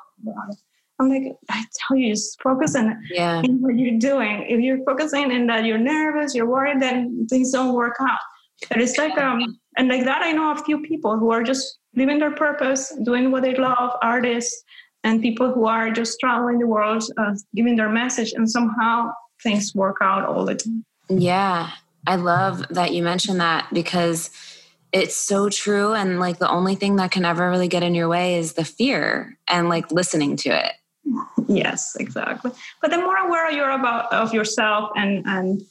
[0.98, 3.42] I'm like, I tell you, just focus on, yeah.
[3.42, 4.46] what you're doing.
[4.48, 8.18] If you're focusing and that you're nervous, you're worried, then things don't work out.
[8.70, 11.78] But it's like, um, and like that, I know a few people who are just
[11.94, 14.64] living their purpose, doing what they love, artists,
[15.04, 19.74] and people who are just traveling the world, uh, giving their message, and somehow things
[19.74, 20.84] work out all the time.
[21.08, 21.70] Yeah.
[22.06, 24.30] I love that you mentioned that because
[24.92, 25.92] it's so true.
[25.92, 28.64] And like the only thing that can ever really get in your way is the
[28.64, 30.72] fear and like listening to it.
[31.48, 32.50] Yes, exactly.
[32.80, 35.62] But the more aware you're about of yourself and and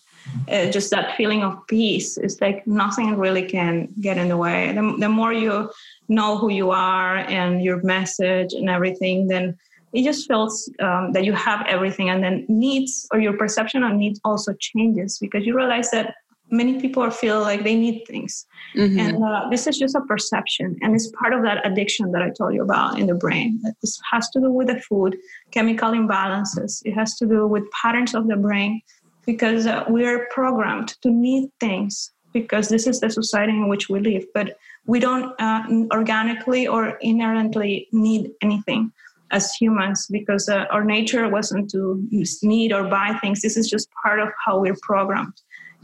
[0.50, 4.72] uh, just that feeling of peace, it's like nothing really can get in the way.
[4.74, 5.70] The, the more you
[6.08, 9.58] know who you are and your message and everything, then
[9.96, 13.94] it just feels um, that you have everything and then needs or your perception of
[13.94, 16.16] needs also changes because you realize that
[16.52, 18.46] many people feel like they need things.
[18.76, 19.00] Mm-hmm.
[19.00, 22.30] and uh, this is just a perception and it's part of that addiction that i
[22.30, 25.18] told you about in the brain this has to do with the food
[25.52, 26.82] chemical imbalances.
[26.86, 28.82] It has to do with patterns of the brain
[29.26, 34.00] because uh, we're programmed to need things because this is the society in which we
[34.00, 34.26] live.
[34.34, 38.92] But we don't uh, organically or inherently need anything
[39.32, 42.02] as humans because uh, our nature wasn't to
[42.44, 43.42] need or buy things.
[43.42, 45.34] This is just part of how we're programmed.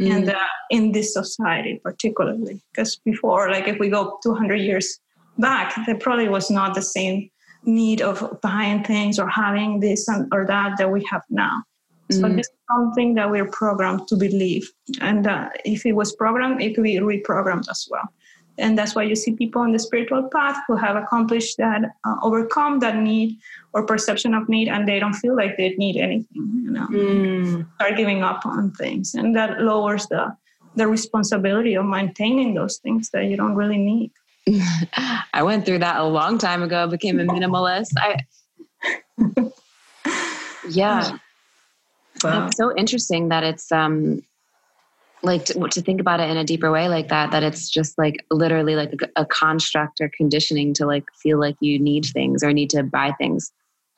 [0.02, 0.12] mm.
[0.12, 0.40] and uh,
[0.70, 5.00] in this society particularly because before like if we go 200 years
[5.38, 7.30] back there probably was not the same
[7.64, 11.64] need of buying things or having this and, or that that we have now
[12.10, 12.36] so mm.
[12.36, 14.70] this is something that we're programmed to believe
[15.02, 18.08] and uh, if it was programmed it could be reprogrammed as well
[18.62, 22.16] and that's why you see people on the spiritual path who have accomplished that uh,
[22.22, 23.38] overcome that need
[23.74, 26.88] or perception of need and they don't feel like they need anything you know.
[26.88, 27.68] Mm.
[27.76, 29.16] start giving up on things.
[29.16, 30.36] And that lowers the
[30.76, 34.12] the responsibility of maintaining those things that you don't really need.
[35.34, 37.92] I went through that a long time ago became a minimalist.
[37.98, 38.20] I
[40.70, 41.18] yeah.
[42.24, 42.48] Wow.
[42.48, 44.24] it's so interesting that it's um
[45.24, 47.98] like to, to, think about it in a deeper way like that that it's just
[47.98, 52.44] like literally like a, a, construct or conditioning to like feel like you need things
[52.44, 53.52] or need to buy things.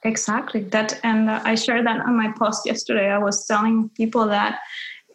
[0.04, 0.62] Exactly.
[0.64, 3.10] That and uh, i shared that on my post yesterday.
[3.10, 4.60] I was telling people that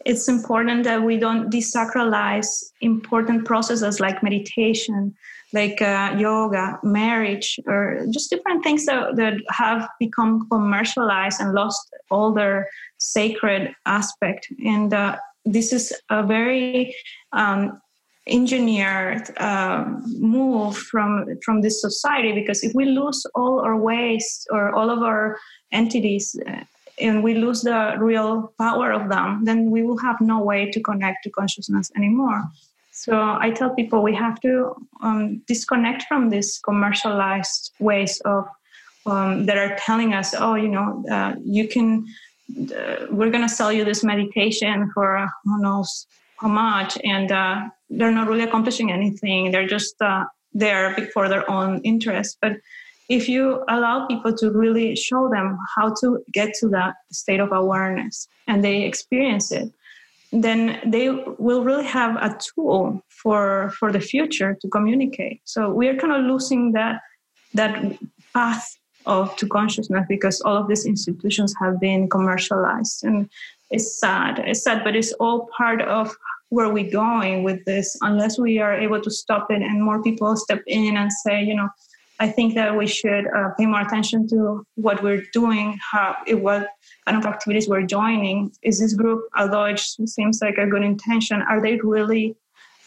[0.06, 5.14] it's important that we don't desacralize important processes like meditation
[5.52, 11.94] like uh, yoga marriage or just different things that, that have become commercialized and lost
[12.10, 14.48] all their sacred aspect.
[14.64, 15.16] And uh,
[15.52, 16.94] this is a very
[17.32, 17.80] um,
[18.26, 19.84] engineered uh,
[20.18, 25.02] move from from this society because if we lose all our ways or all of
[25.02, 25.38] our
[25.72, 26.62] entities uh,
[27.00, 30.80] and we lose the real power of them then we will have no way to
[30.80, 32.44] connect to consciousness anymore.
[32.92, 38.44] So i tell people we have to um, disconnect from these commercialized ways of
[39.06, 42.06] um, that are telling us oh you know uh, you can
[42.50, 47.68] uh, we're going to sell you this meditation for who knows how much and uh,
[47.90, 49.50] they're not really accomplishing anything.
[49.50, 52.38] They're just uh, there for their own interest.
[52.40, 52.52] But
[53.08, 57.52] if you allow people to really show them how to get to that state of
[57.52, 59.72] awareness and they experience it
[60.32, 65.40] then they will really have a tool for for the future to communicate.
[65.44, 67.00] So we're kind of losing that
[67.54, 67.98] that
[68.34, 68.76] path
[69.08, 73.04] of to consciousness because all of these institutions have been commercialized.
[73.04, 73.28] And
[73.70, 74.38] it's sad.
[74.46, 76.14] It's sad but it's all part of
[76.50, 77.96] where we're going with this.
[78.02, 81.54] Unless we are able to stop it and more people step in and say you
[81.54, 81.68] know
[82.20, 86.68] i think that we should uh, pay more attention to what we're doing how what
[87.06, 88.52] kind of activities we're joining.
[88.62, 92.36] Is this group although it seems like a good intention are they really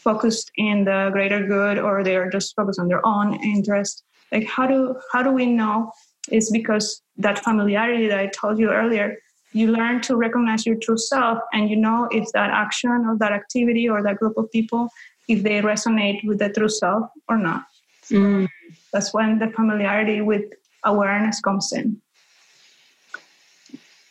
[0.08, 4.04] focused in the greater good or they're just focused on their own interest?
[4.32, 5.92] Like how do how do we know
[6.30, 9.18] is because that familiarity that I told you earlier,
[9.54, 13.32] you learn to recognize your true self and you know if that action or that
[13.32, 14.90] activity or that group of people,
[15.28, 17.66] if they resonate with the true self or not.
[18.10, 18.48] Mm.
[18.94, 20.44] That's when the familiarity with
[20.84, 22.02] awareness comes in.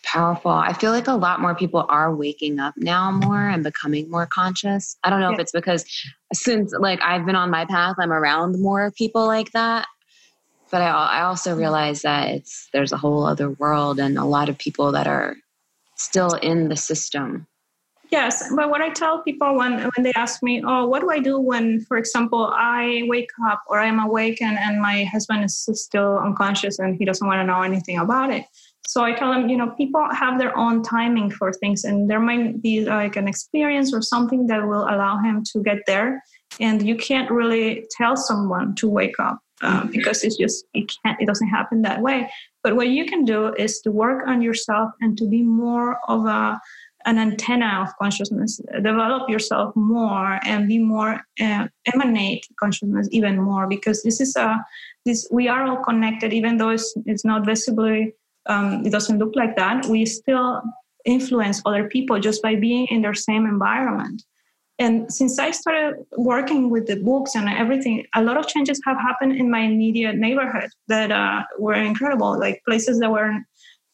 [0.03, 0.51] Powerful.
[0.51, 4.27] I feel like a lot more people are waking up now more and becoming more
[4.27, 4.97] conscious.
[5.05, 5.35] I don't know yeah.
[5.35, 5.85] if it's because
[6.33, 9.87] since like I've been on my path, I'm around more people like that
[10.71, 11.61] but I, I also mm-hmm.
[11.61, 15.37] realize that it's there's a whole other world and a lot of people that are
[15.97, 17.47] still in the system.
[18.11, 21.21] Yes but what i tell people when when they ask me oh what do i
[21.21, 25.68] do when for example i wake up or i'm awake and, and my husband is
[25.75, 28.45] still unconscious and he doesn't want to know anything about it?
[28.89, 32.18] So i tell them you know people have their own timing for things and there
[32.18, 36.21] might be like an experience or something that will allow him to get there
[36.59, 41.21] and you can't really tell someone to wake up um, because it's just it can't
[41.21, 42.31] it doesn't happen that way.
[42.63, 46.27] But what you can do is to work on yourself and to be more of
[46.27, 46.61] a
[47.07, 48.61] an antenna of consciousness.
[48.83, 54.65] Develop yourself more and be more uh, emanate consciousness even more because this is a
[55.07, 56.33] this we are all connected.
[56.33, 58.15] Even though it's, it's not visibly
[58.47, 60.63] um, it doesn't look like that we still
[61.05, 64.23] influence other people just by being in their same environment
[64.81, 68.97] and since I started working with the books and everything, a lot of changes have
[68.97, 72.39] happened in my immediate neighborhood that uh, were incredible.
[72.39, 73.37] Like places that were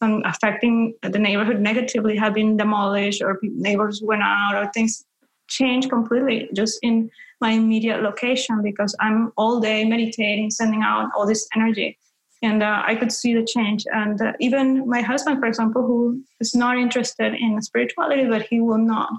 [0.00, 5.04] um, affecting the neighborhood negatively have been demolished, or neighbors went out, or things
[5.48, 7.10] changed completely just in
[7.40, 11.98] my immediate location because I'm all day meditating, sending out all this energy.
[12.42, 13.86] And uh, I could see the change.
[13.92, 18.60] And uh, even my husband, for example, who is not interested in spirituality, but he
[18.60, 19.10] will not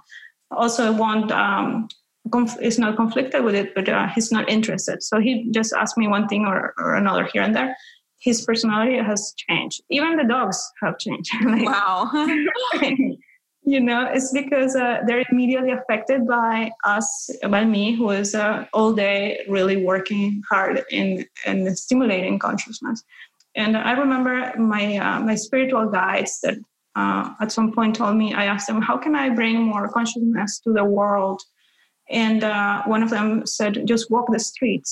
[0.51, 1.87] also want um,
[2.31, 5.03] conf- is not conflicted with it, but uh, he's not interested.
[5.03, 7.75] So he just asked me one thing or, or another here and there.
[8.19, 9.81] His personality has changed.
[9.89, 11.31] Even the dogs have changed.
[11.45, 12.09] like, wow.
[13.63, 18.65] you know, it's because uh, they're immediately affected by us, by me, who is uh,
[18.73, 23.03] all day really working hard in, in stimulating consciousness.
[23.55, 26.57] And I remember my uh, my spiritual guides that
[26.97, 30.59] uh, at some point told me, I asked them, how can I bring more consciousness
[30.63, 31.39] to the world?
[32.09, 34.91] And uh, one of them said, just walk the streets.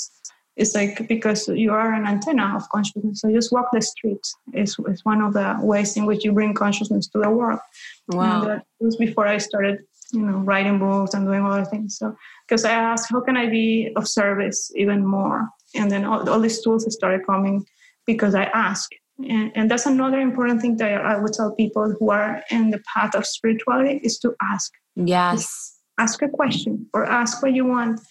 [0.55, 4.77] It's like because you are an antenna of consciousness, so just walk the streets is,
[4.87, 7.59] is one of the ways in which you bring consciousness to the world.
[8.07, 8.41] Wow.
[8.41, 9.79] And, uh, it was before I started,
[10.13, 11.97] you know, writing books and doing other things.
[11.97, 12.15] So
[12.47, 15.49] because I asked, how can I be of service even more?
[15.73, 17.65] And then all, all these tools started coming
[18.05, 18.93] because I asked.
[19.19, 22.81] And, and that's another important thing that I would tell people who are in the
[22.93, 24.71] path of spirituality is to ask.
[24.95, 25.79] Yes.
[25.97, 28.01] Ask a question or ask what you want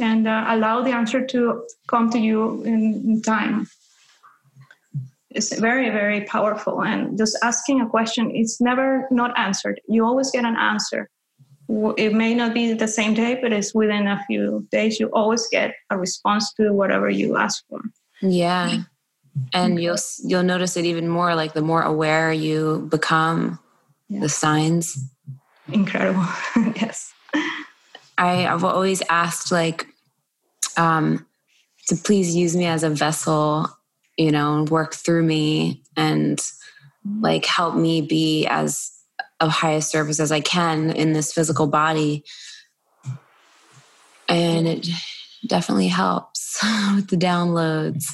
[0.00, 3.68] and uh, allow the answer to come to you in, in, time.
[5.30, 9.80] It's very very powerful and just asking a question it's never not answered.
[9.88, 11.10] You always get an answer.
[11.68, 15.46] It may not be the same day but it's within a few days you always
[15.50, 17.80] get a response to whatever you ask for.
[18.22, 18.84] Yeah
[19.52, 23.58] and you'll you'll notice it even more like the more aware you become
[24.08, 24.20] yeah.
[24.20, 24.98] the signs
[25.68, 26.26] incredible
[26.76, 27.14] yes
[28.16, 29.86] I, I've always asked like
[30.76, 31.26] um,
[31.88, 33.68] to please use me as a vessel,
[34.16, 36.40] you know, work through me and
[37.20, 38.90] like help me be as
[39.40, 42.24] of highest service as I can in this physical body.
[44.28, 44.88] And it
[45.46, 46.58] definitely helps
[46.94, 48.04] with the downloads.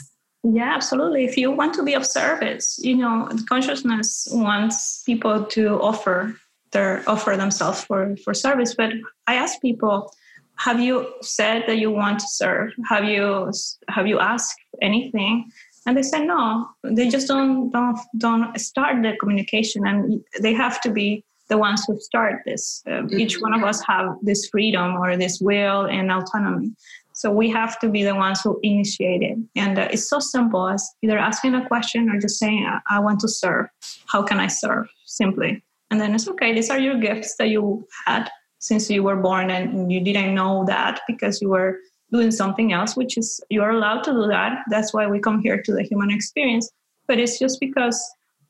[0.42, 1.24] Yeah, absolutely.
[1.24, 6.36] If you want to be of service, you know, consciousness wants people to offer
[6.72, 8.74] their offer themselves for for service.
[8.74, 8.92] But
[9.26, 10.12] i ask people
[10.56, 12.72] have you said that you want to serve?
[12.88, 13.50] Have you
[13.88, 15.50] have you asked anything?
[15.86, 16.68] And they said no.
[16.84, 19.86] They just don't don't don't start the communication.
[19.86, 22.82] And they have to be the ones who start this.
[22.86, 23.18] Uh, mm-hmm.
[23.18, 26.72] each one of us have this freedom or this will and autonomy
[27.20, 29.36] so we have to be the ones who initiate it.
[29.54, 33.20] And uh, it's so simple as either asking a question or just saying I want
[33.20, 33.66] to serve.
[34.06, 34.86] How can i serve?
[35.04, 35.62] Simply.
[35.90, 36.54] And then it's okay.
[36.54, 40.64] These are your gifts that you had since you were born and you didn't know
[40.66, 44.60] that because you were doing something else which is you're allowed to do that.
[44.70, 46.70] That's why we come here to the human experience.
[47.06, 48.02] But it's just because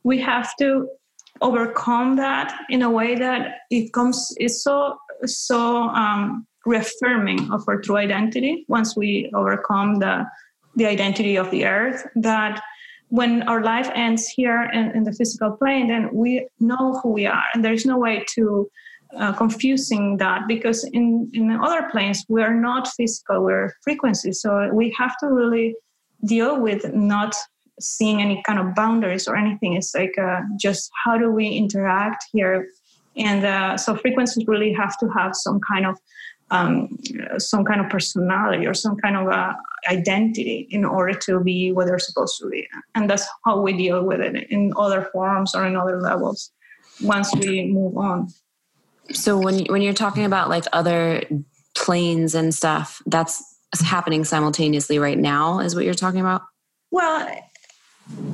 [0.04, 0.88] we have to
[1.40, 7.80] overcome that in a way that it comes it's so so um, reaffirming of our
[7.80, 10.26] true identity once we overcome the
[10.76, 12.62] the identity of the earth that
[13.08, 17.26] when our life ends here in, in, the physical plane, then we know who we
[17.26, 18.70] are, and there's no way to
[19.18, 24.70] uh, confusing that because in in other planes we are not physical, we're frequencies So
[24.72, 25.74] we have to really
[26.24, 27.34] deal with not
[27.80, 29.74] seeing any kind of boundaries or anything.
[29.74, 32.68] It's like uh, just how do we interact here,
[33.16, 35.98] and uh, so frequencies really have to have some kind of
[36.50, 36.98] um,
[37.38, 39.54] some kind of personality or some kind of uh,
[39.88, 42.66] identity in order to be what they're supposed to be.
[42.94, 46.50] And that's how we deal with it in other forms or in other levels
[47.02, 48.28] once we move on.
[49.12, 51.22] So when when you're talking about like other
[51.74, 53.42] planes and stuff, that's
[53.80, 56.42] happening simultaneously right now is what you're talking about?
[56.90, 57.28] Well,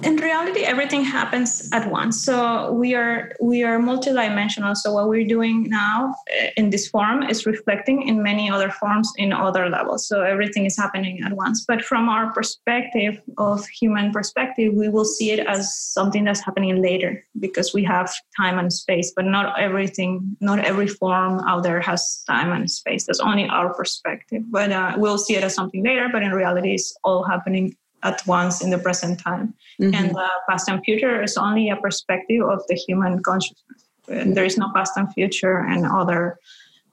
[0.03, 2.23] in reality everything happens at once.
[2.25, 4.77] So we are we are multidimensional.
[4.77, 9.11] So what we're doing now eh, in this form is reflecting in many other forms
[9.17, 10.07] in other levels.
[10.07, 11.65] So everything is happening at once.
[11.67, 16.83] But from our perspective of human perspective we will see it as something that's happening
[16.83, 19.13] later because we have time and space.
[19.17, 23.07] But not everything not every form out there has time and space.
[23.07, 24.43] That's only our perspective.
[24.51, 26.09] But uh, we'll see it as something later.
[26.13, 29.55] But in reality it's all happening at once in the present time.
[29.81, 29.95] Mm-hmm.
[29.95, 33.87] And the past and future is only a perspective of the human consciousness.
[34.07, 36.39] There is no past and future and other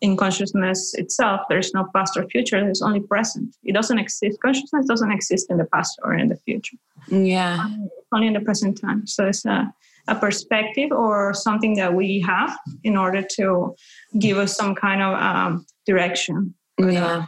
[0.01, 1.41] in consciousness itself.
[1.47, 2.59] There's no past or future.
[2.59, 3.55] There's only present.
[3.63, 4.37] It doesn't exist.
[4.41, 6.77] Consciousness doesn't exist in the past or in the future.
[7.07, 7.67] Yeah.
[8.11, 9.07] Only in the present time.
[9.07, 9.73] So it's a,
[10.09, 13.75] a perspective or something that we have in order to
[14.19, 16.53] give us some kind of um, direction.
[16.77, 17.05] Yeah.
[17.05, 17.25] Uh,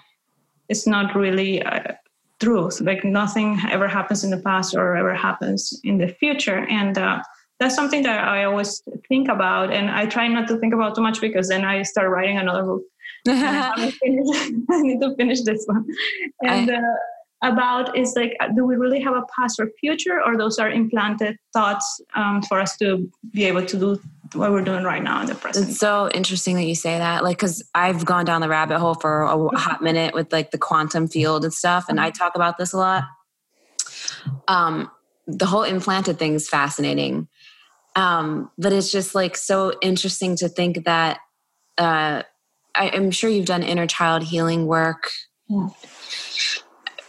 [0.68, 1.94] it's not really uh,
[2.42, 6.68] truth like nothing ever happens in the past or ever happens in the future.
[6.70, 7.22] And uh,
[7.60, 11.02] that's something that i always think about and i try not to think about too
[11.02, 12.82] much because then i start writing another book.
[13.28, 13.94] I,
[14.72, 15.86] I, need to finish this one.
[16.44, 16.82] And uh,
[17.44, 21.38] about is like do we really have a past or future or those are implanted
[21.54, 24.00] thoughts um, for us to be able to do
[24.34, 27.24] what we're doing right now in the present it's so interesting that you say that
[27.24, 30.58] like because i've gone down the rabbit hole for a hot minute with like the
[30.58, 33.04] quantum field and stuff and i talk about this a lot.
[34.48, 34.92] Um
[35.28, 37.28] the whole implanted thing is fascinating.
[37.96, 41.20] Um but it's just like so interesting to think that
[41.78, 42.24] uh
[42.74, 45.12] I, i'm sure you've done inner child healing work.
[45.48, 45.70] Yeah.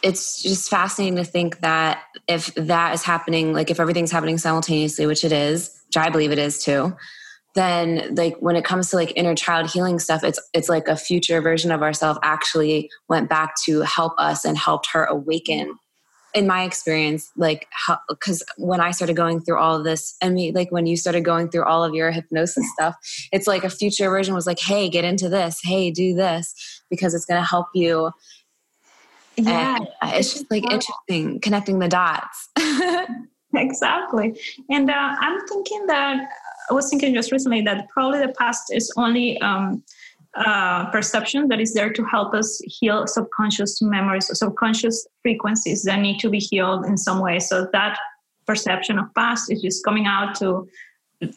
[0.03, 5.07] It's just fascinating to think that if that is happening, like if everything's happening simultaneously,
[5.07, 6.97] which it is, which I believe it is too,
[7.55, 10.97] then like when it comes to like inner child healing stuff, it's it's like a
[10.97, 15.79] future version of ourselves actually went back to help us and helped her awaken
[16.37, 17.67] in my experience, like,
[18.11, 21.25] because when I started going through all of this, and me, like when you started
[21.25, 22.95] going through all of your hypnosis stuff,
[23.33, 27.15] it's like a future version was like, hey, get into this, hey, do this, because
[27.15, 28.11] it's going to help you.
[29.37, 29.79] Yeah.
[29.79, 32.51] And it's just like interesting connecting the dots.
[33.61, 34.39] exactly.
[34.71, 36.29] And uh, I'm thinking that,
[36.71, 39.83] I was thinking just recently that probably the past is only, um,
[40.35, 45.99] uh, perception that is there to help us heal subconscious memories or subconscious frequencies that
[45.99, 47.39] need to be healed in some way.
[47.39, 47.99] So that
[48.47, 50.69] perception of past is just coming out to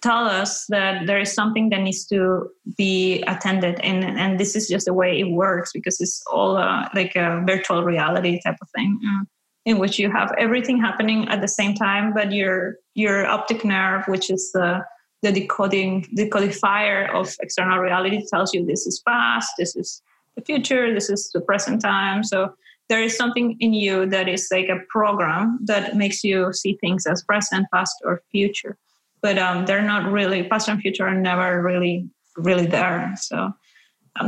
[0.01, 4.67] tell us that there is something that needs to be attended and and this is
[4.67, 8.70] just the way it works because it's all uh, like a virtual reality type of
[8.76, 9.24] thing uh,
[9.66, 14.03] in which you have everything happening at the same time but your your optic nerve
[14.07, 14.84] which is the
[15.22, 20.01] the decoding decodifier of external reality tells you this is past this is
[20.39, 22.24] the future this is the present time.
[22.24, 22.53] So
[22.88, 27.05] there is something in you that is like a program that makes you see things
[27.05, 28.78] as present past or future.
[29.22, 33.14] But um, they're not really past and future are never really really there.
[33.20, 33.51] So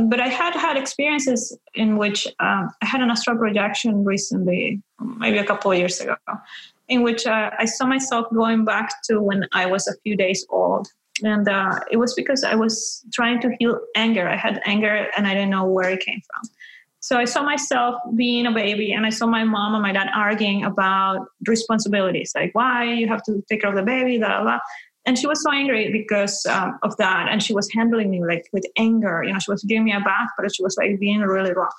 [0.04, 4.80] but i had had experiences in which um, i had an astral projection recently
[5.18, 6.16] maybe a couple of years ago
[6.92, 10.46] in which uh, I saw myself going back to when I was a few days
[10.50, 10.88] old.
[11.24, 14.28] And uh, it was because I was trying to heal anger.
[14.28, 16.50] I had anger and I didn't know where it came from.
[17.00, 20.08] So I saw myself being a baby and I saw my mom and my dad
[20.14, 24.42] arguing about responsibilities, like why you have to take care of the baby, blah, blah,
[24.42, 24.58] blah.
[25.04, 27.28] And she was so angry because um, of that.
[27.28, 29.22] And she was handling me like with anger.
[29.24, 31.74] You know, she was giving me a bath, but she was like being really rough.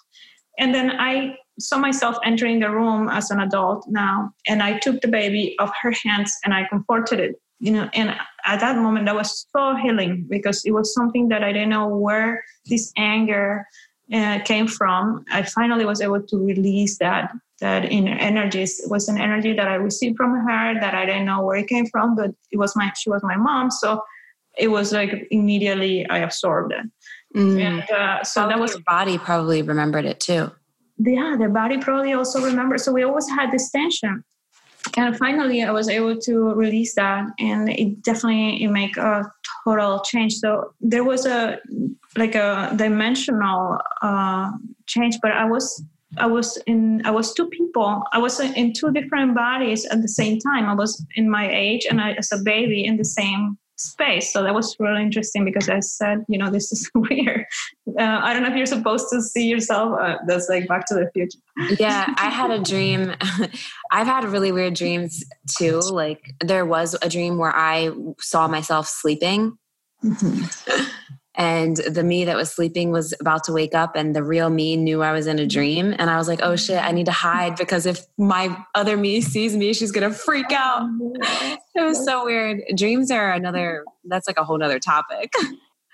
[0.59, 5.01] And then I saw myself entering the room as an adult now, and I took
[5.01, 7.35] the baby off her hands and I comforted it.
[7.59, 8.09] You know, and
[8.45, 11.87] at that moment, that was so healing because it was something that I didn't know
[11.87, 13.65] where this anger
[14.13, 15.23] uh, came from.
[15.31, 17.31] I finally was able to release that
[17.63, 18.79] that in energies.
[18.79, 21.67] It was an energy that I received from her that I didn't know where it
[21.67, 24.03] came from, but it was my she was my mom, so
[24.57, 26.85] it was like immediately I absorbed it.
[27.35, 27.61] Mm.
[27.67, 30.51] And uh, so that was your body probably remembered it too.
[30.99, 32.79] Yeah, the body probably also remembered.
[32.81, 34.23] So we always had this tension.
[34.95, 39.31] And finally, I was able to release that, and it definitely it make a
[39.63, 40.35] total change.
[40.35, 41.59] So there was a
[42.15, 44.51] like a dimensional uh,
[44.85, 45.81] change, but I was
[46.17, 48.03] I was in I was two people.
[48.11, 50.65] I was in two different bodies at the same time.
[50.65, 54.31] I was in my age and I, as a baby in the same space.
[54.31, 57.45] So that was really interesting because I said, you know, this is weird.
[57.99, 59.99] Uh, I don't know if you're supposed to see yourself.
[59.99, 61.39] Uh, that's like Back to the Future.
[61.79, 63.13] yeah, I had a dream.
[63.91, 65.23] I've had really weird dreams
[65.57, 65.79] too.
[65.79, 69.57] Like there was a dream where I saw myself sleeping.
[70.03, 70.83] Mm-hmm
[71.35, 74.75] and the me that was sleeping was about to wake up and the real me
[74.77, 75.93] knew i was in a dream.
[75.97, 79.21] And i was like oh shit i need to hide because if my other me
[79.21, 80.87] sees me she's gonna freak out.
[81.75, 82.61] It was so weird.
[82.75, 85.33] Dreams are another that's like a whole nother topic.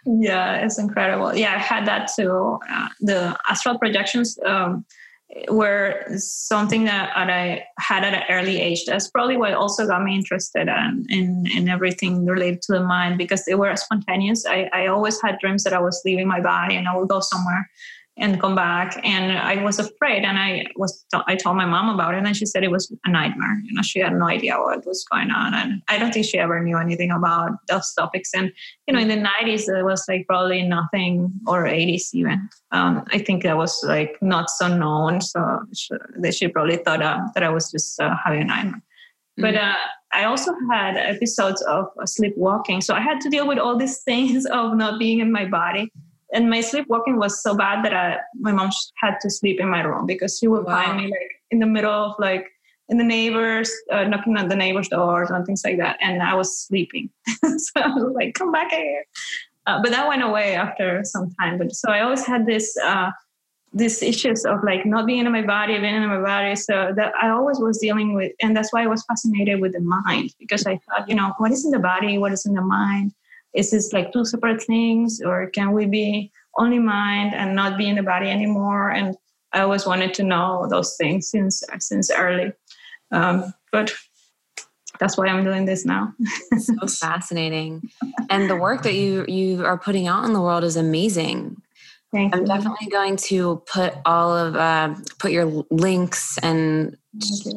[0.06, 1.36] Yeah it's incredible.
[1.36, 2.58] Yeah i had that too.
[2.72, 4.86] Uh, the astral projections um,
[5.50, 8.86] were something that I had at an early age.
[8.86, 13.18] That's probably what also got me interested in, in, in everything related to the mind
[13.18, 14.46] because they were spontaneous.
[14.46, 17.20] I, I always had dreams that I was leaving my body and I would go
[17.20, 17.70] somewhere
[18.20, 19.00] and come back.
[19.04, 22.46] And I was afraid, and I was I told my mom about it, and she
[22.46, 23.60] said it was a nightmare.
[23.64, 26.38] You know, she had no idea what was going on, and I don't think she
[26.38, 28.32] ever knew anything about those topics.
[28.34, 28.52] And
[28.88, 32.50] you know, in the '90s, it was like probably nothing, or '80s even.
[32.72, 37.02] Um, I think that was like not so known, so she, that she probably thought
[37.02, 38.74] uh, that I was just uh, having a nightmare.
[39.40, 39.42] Mm-hmm.
[39.42, 39.76] But uh,
[40.12, 44.46] I also had episodes of sleepwalking, so I had to deal with all these things
[44.46, 45.92] of not being in my body
[46.34, 49.82] and my sleepwalking was so bad that I, my mom had to sleep in my
[49.82, 50.84] room because she would wow.
[50.84, 52.48] find me like in the middle of like
[52.88, 56.34] in the neighbors uh, knocking on the neighbors' doors and things like that, and I
[56.34, 57.10] was sleeping.
[57.28, 59.06] so I was like, "Come back here!"
[59.68, 61.58] Uh, but that went away after some time.
[61.58, 63.12] But so I always had this uh,
[63.74, 66.56] these issues of like not being in my body, being in my body.
[66.56, 69.82] So that I always was dealing with, and that's why I was fascinated with the
[69.82, 72.62] mind because I thought, you know, what is in the body, what is in the
[72.62, 73.14] mind
[73.54, 77.88] is this like two separate things or can we be only mind and not be
[77.88, 78.90] in the body anymore?
[78.90, 79.16] And
[79.52, 82.54] i always wanted to know those things since since early.
[83.12, 83.94] Um, but
[85.00, 86.14] that's why i'm doing this now.
[86.60, 87.90] So fascinating.
[88.30, 91.62] And the work that you you are putting out in the world is amazing.
[92.12, 92.48] Thank I'm you.
[92.48, 96.98] definitely going to put all of uh, put your links and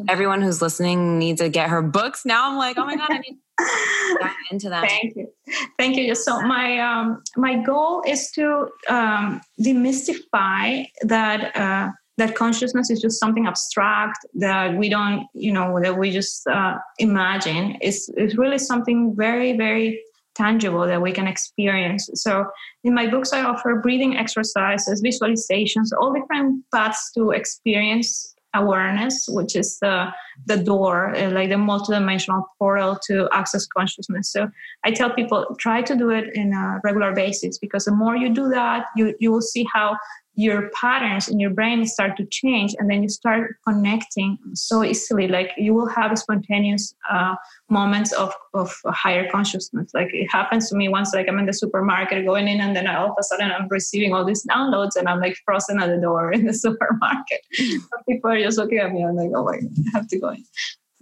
[0.09, 2.27] everyone who's listening needs to get her books.
[2.27, 2.51] Now.
[2.51, 4.89] I'm like, oh my god, I need to dive into that.
[4.89, 5.32] Thank you,
[5.79, 6.15] thank you.
[6.15, 11.57] So my um, my goal is to um, demystify that.
[11.57, 16.47] Uh, that consciousness is just something abstract that we don't, you know, that we just
[16.47, 17.79] uh, imagine.
[17.81, 20.03] It's, it's really something very, very
[20.35, 22.09] tangible that we can experience.
[22.15, 22.47] So
[22.85, 29.57] in my books, I offer breathing exercises, visualizations, all different paths to experience awareness, which
[29.57, 30.13] is the
[30.47, 34.31] the door, uh, like the multidimensional portal to access consciousness.
[34.31, 34.51] So
[34.85, 38.33] I tell people try to do it in a regular basis because the more you
[38.35, 39.97] do that, you you will see how
[40.35, 45.29] your patterns in your brain start to change and then you start connecting so easily.
[45.29, 47.35] Like you will have spontaneous uh,
[47.69, 49.91] moments of, of higher consciousness.
[49.93, 52.87] Like it happens to me once like i'm in the supermarket going in and then
[52.87, 56.01] all of a sudden i'm receiving all these downloads and i'm like frozen at the
[56.01, 57.41] door in the supermarket.
[58.09, 60.45] People are just looking at me i'm like oh my i have to go in.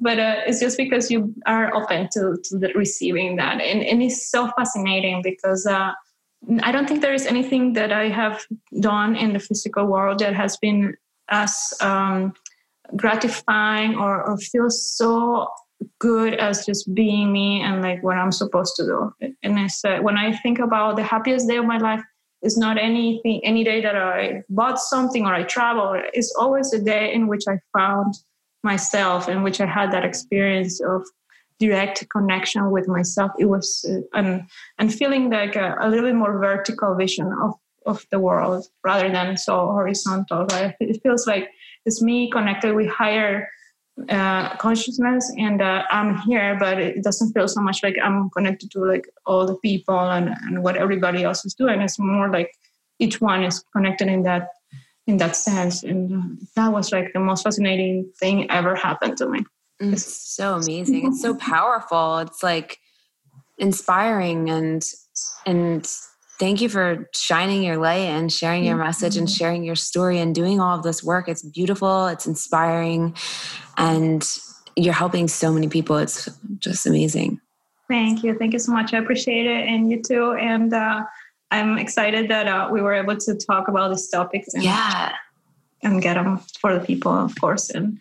[0.00, 3.60] But uh, it's just because you are open to, to receiving that.
[3.60, 5.92] And, and it's so fascinating because uh,
[6.62, 8.44] I don't think there is anything that I have
[8.80, 10.96] done in the physical world that has been
[11.28, 12.32] as um,
[12.96, 15.48] gratifying or, or feels so
[15.98, 19.12] good as just being me and like what I'm supposed to do.
[19.42, 22.02] And it's, uh, when I think about the happiest day of my life,
[22.42, 26.00] it's not anything any day that I bought something or I travel.
[26.14, 28.14] It's always a day in which I found
[28.62, 31.06] myself, in which I had that experience of
[31.60, 33.30] direct connection with myself.
[33.38, 34.48] It was uh, and
[34.78, 37.52] and feeling like a, a, little bit more vertical vision of
[37.86, 40.46] of the world rather than so horizontal.
[40.46, 40.74] Right?
[40.80, 41.50] It feels like
[41.84, 43.48] it's me connected with higher
[44.08, 48.70] uh, consciousness, and uh, I'm here, but it doesn't feel so much like I'm connected
[48.72, 51.80] to like all the people and and what everybody else is doing.
[51.82, 52.50] It's more like
[52.98, 54.48] each one is connected in that
[55.06, 59.44] in that sense, and that was like the most fascinating thing ever happened to me.
[59.80, 61.06] It's so amazing.
[61.06, 62.18] It's so powerful.
[62.18, 62.78] It's like
[63.58, 64.84] inspiring and
[65.46, 65.86] and
[66.38, 70.34] thank you for shining your light and sharing your message and sharing your story and
[70.34, 71.28] doing all of this work.
[71.28, 73.14] It's beautiful, it's inspiring,
[73.76, 74.26] and
[74.76, 75.98] you're helping so many people.
[75.98, 76.28] It's
[76.58, 77.40] just amazing.
[77.88, 78.34] Thank you.
[78.34, 78.94] Thank you so much.
[78.94, 79.68] I appreciate it.
[79.68, 80.32] And you too.
[80.32, 81.04] And uh,
[81.50, 85.12] I'm excited that uh, we were able to talk about these topics and, yeah.
[85.82, 87.68] and get them for the people, of course.
[87.68, 87.98] And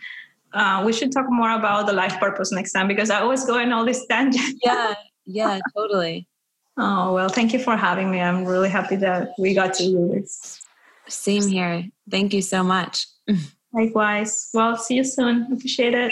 [0.53, 3.59] uh, we should talk more about the life purpose next time because I always go
[3.59, 4.59] in all these tangents.
[4.63, 4.95] Yeah,
[5.25, 6.27] yeah, totally.
[6.77, 8.19] oh, well, thank you for having me.
[8.19, 10.61] I'm really happy that we got to do this.
[11.07, 11.85] Same here.
[12.09, 13.07] Thank you so much.
[13.73, 14.49] Likewise.
[14.53, 15.51] Well, see you soon.
[15.51, 16.11] Appreciate it.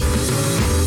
[0.00, 0.79] Bye.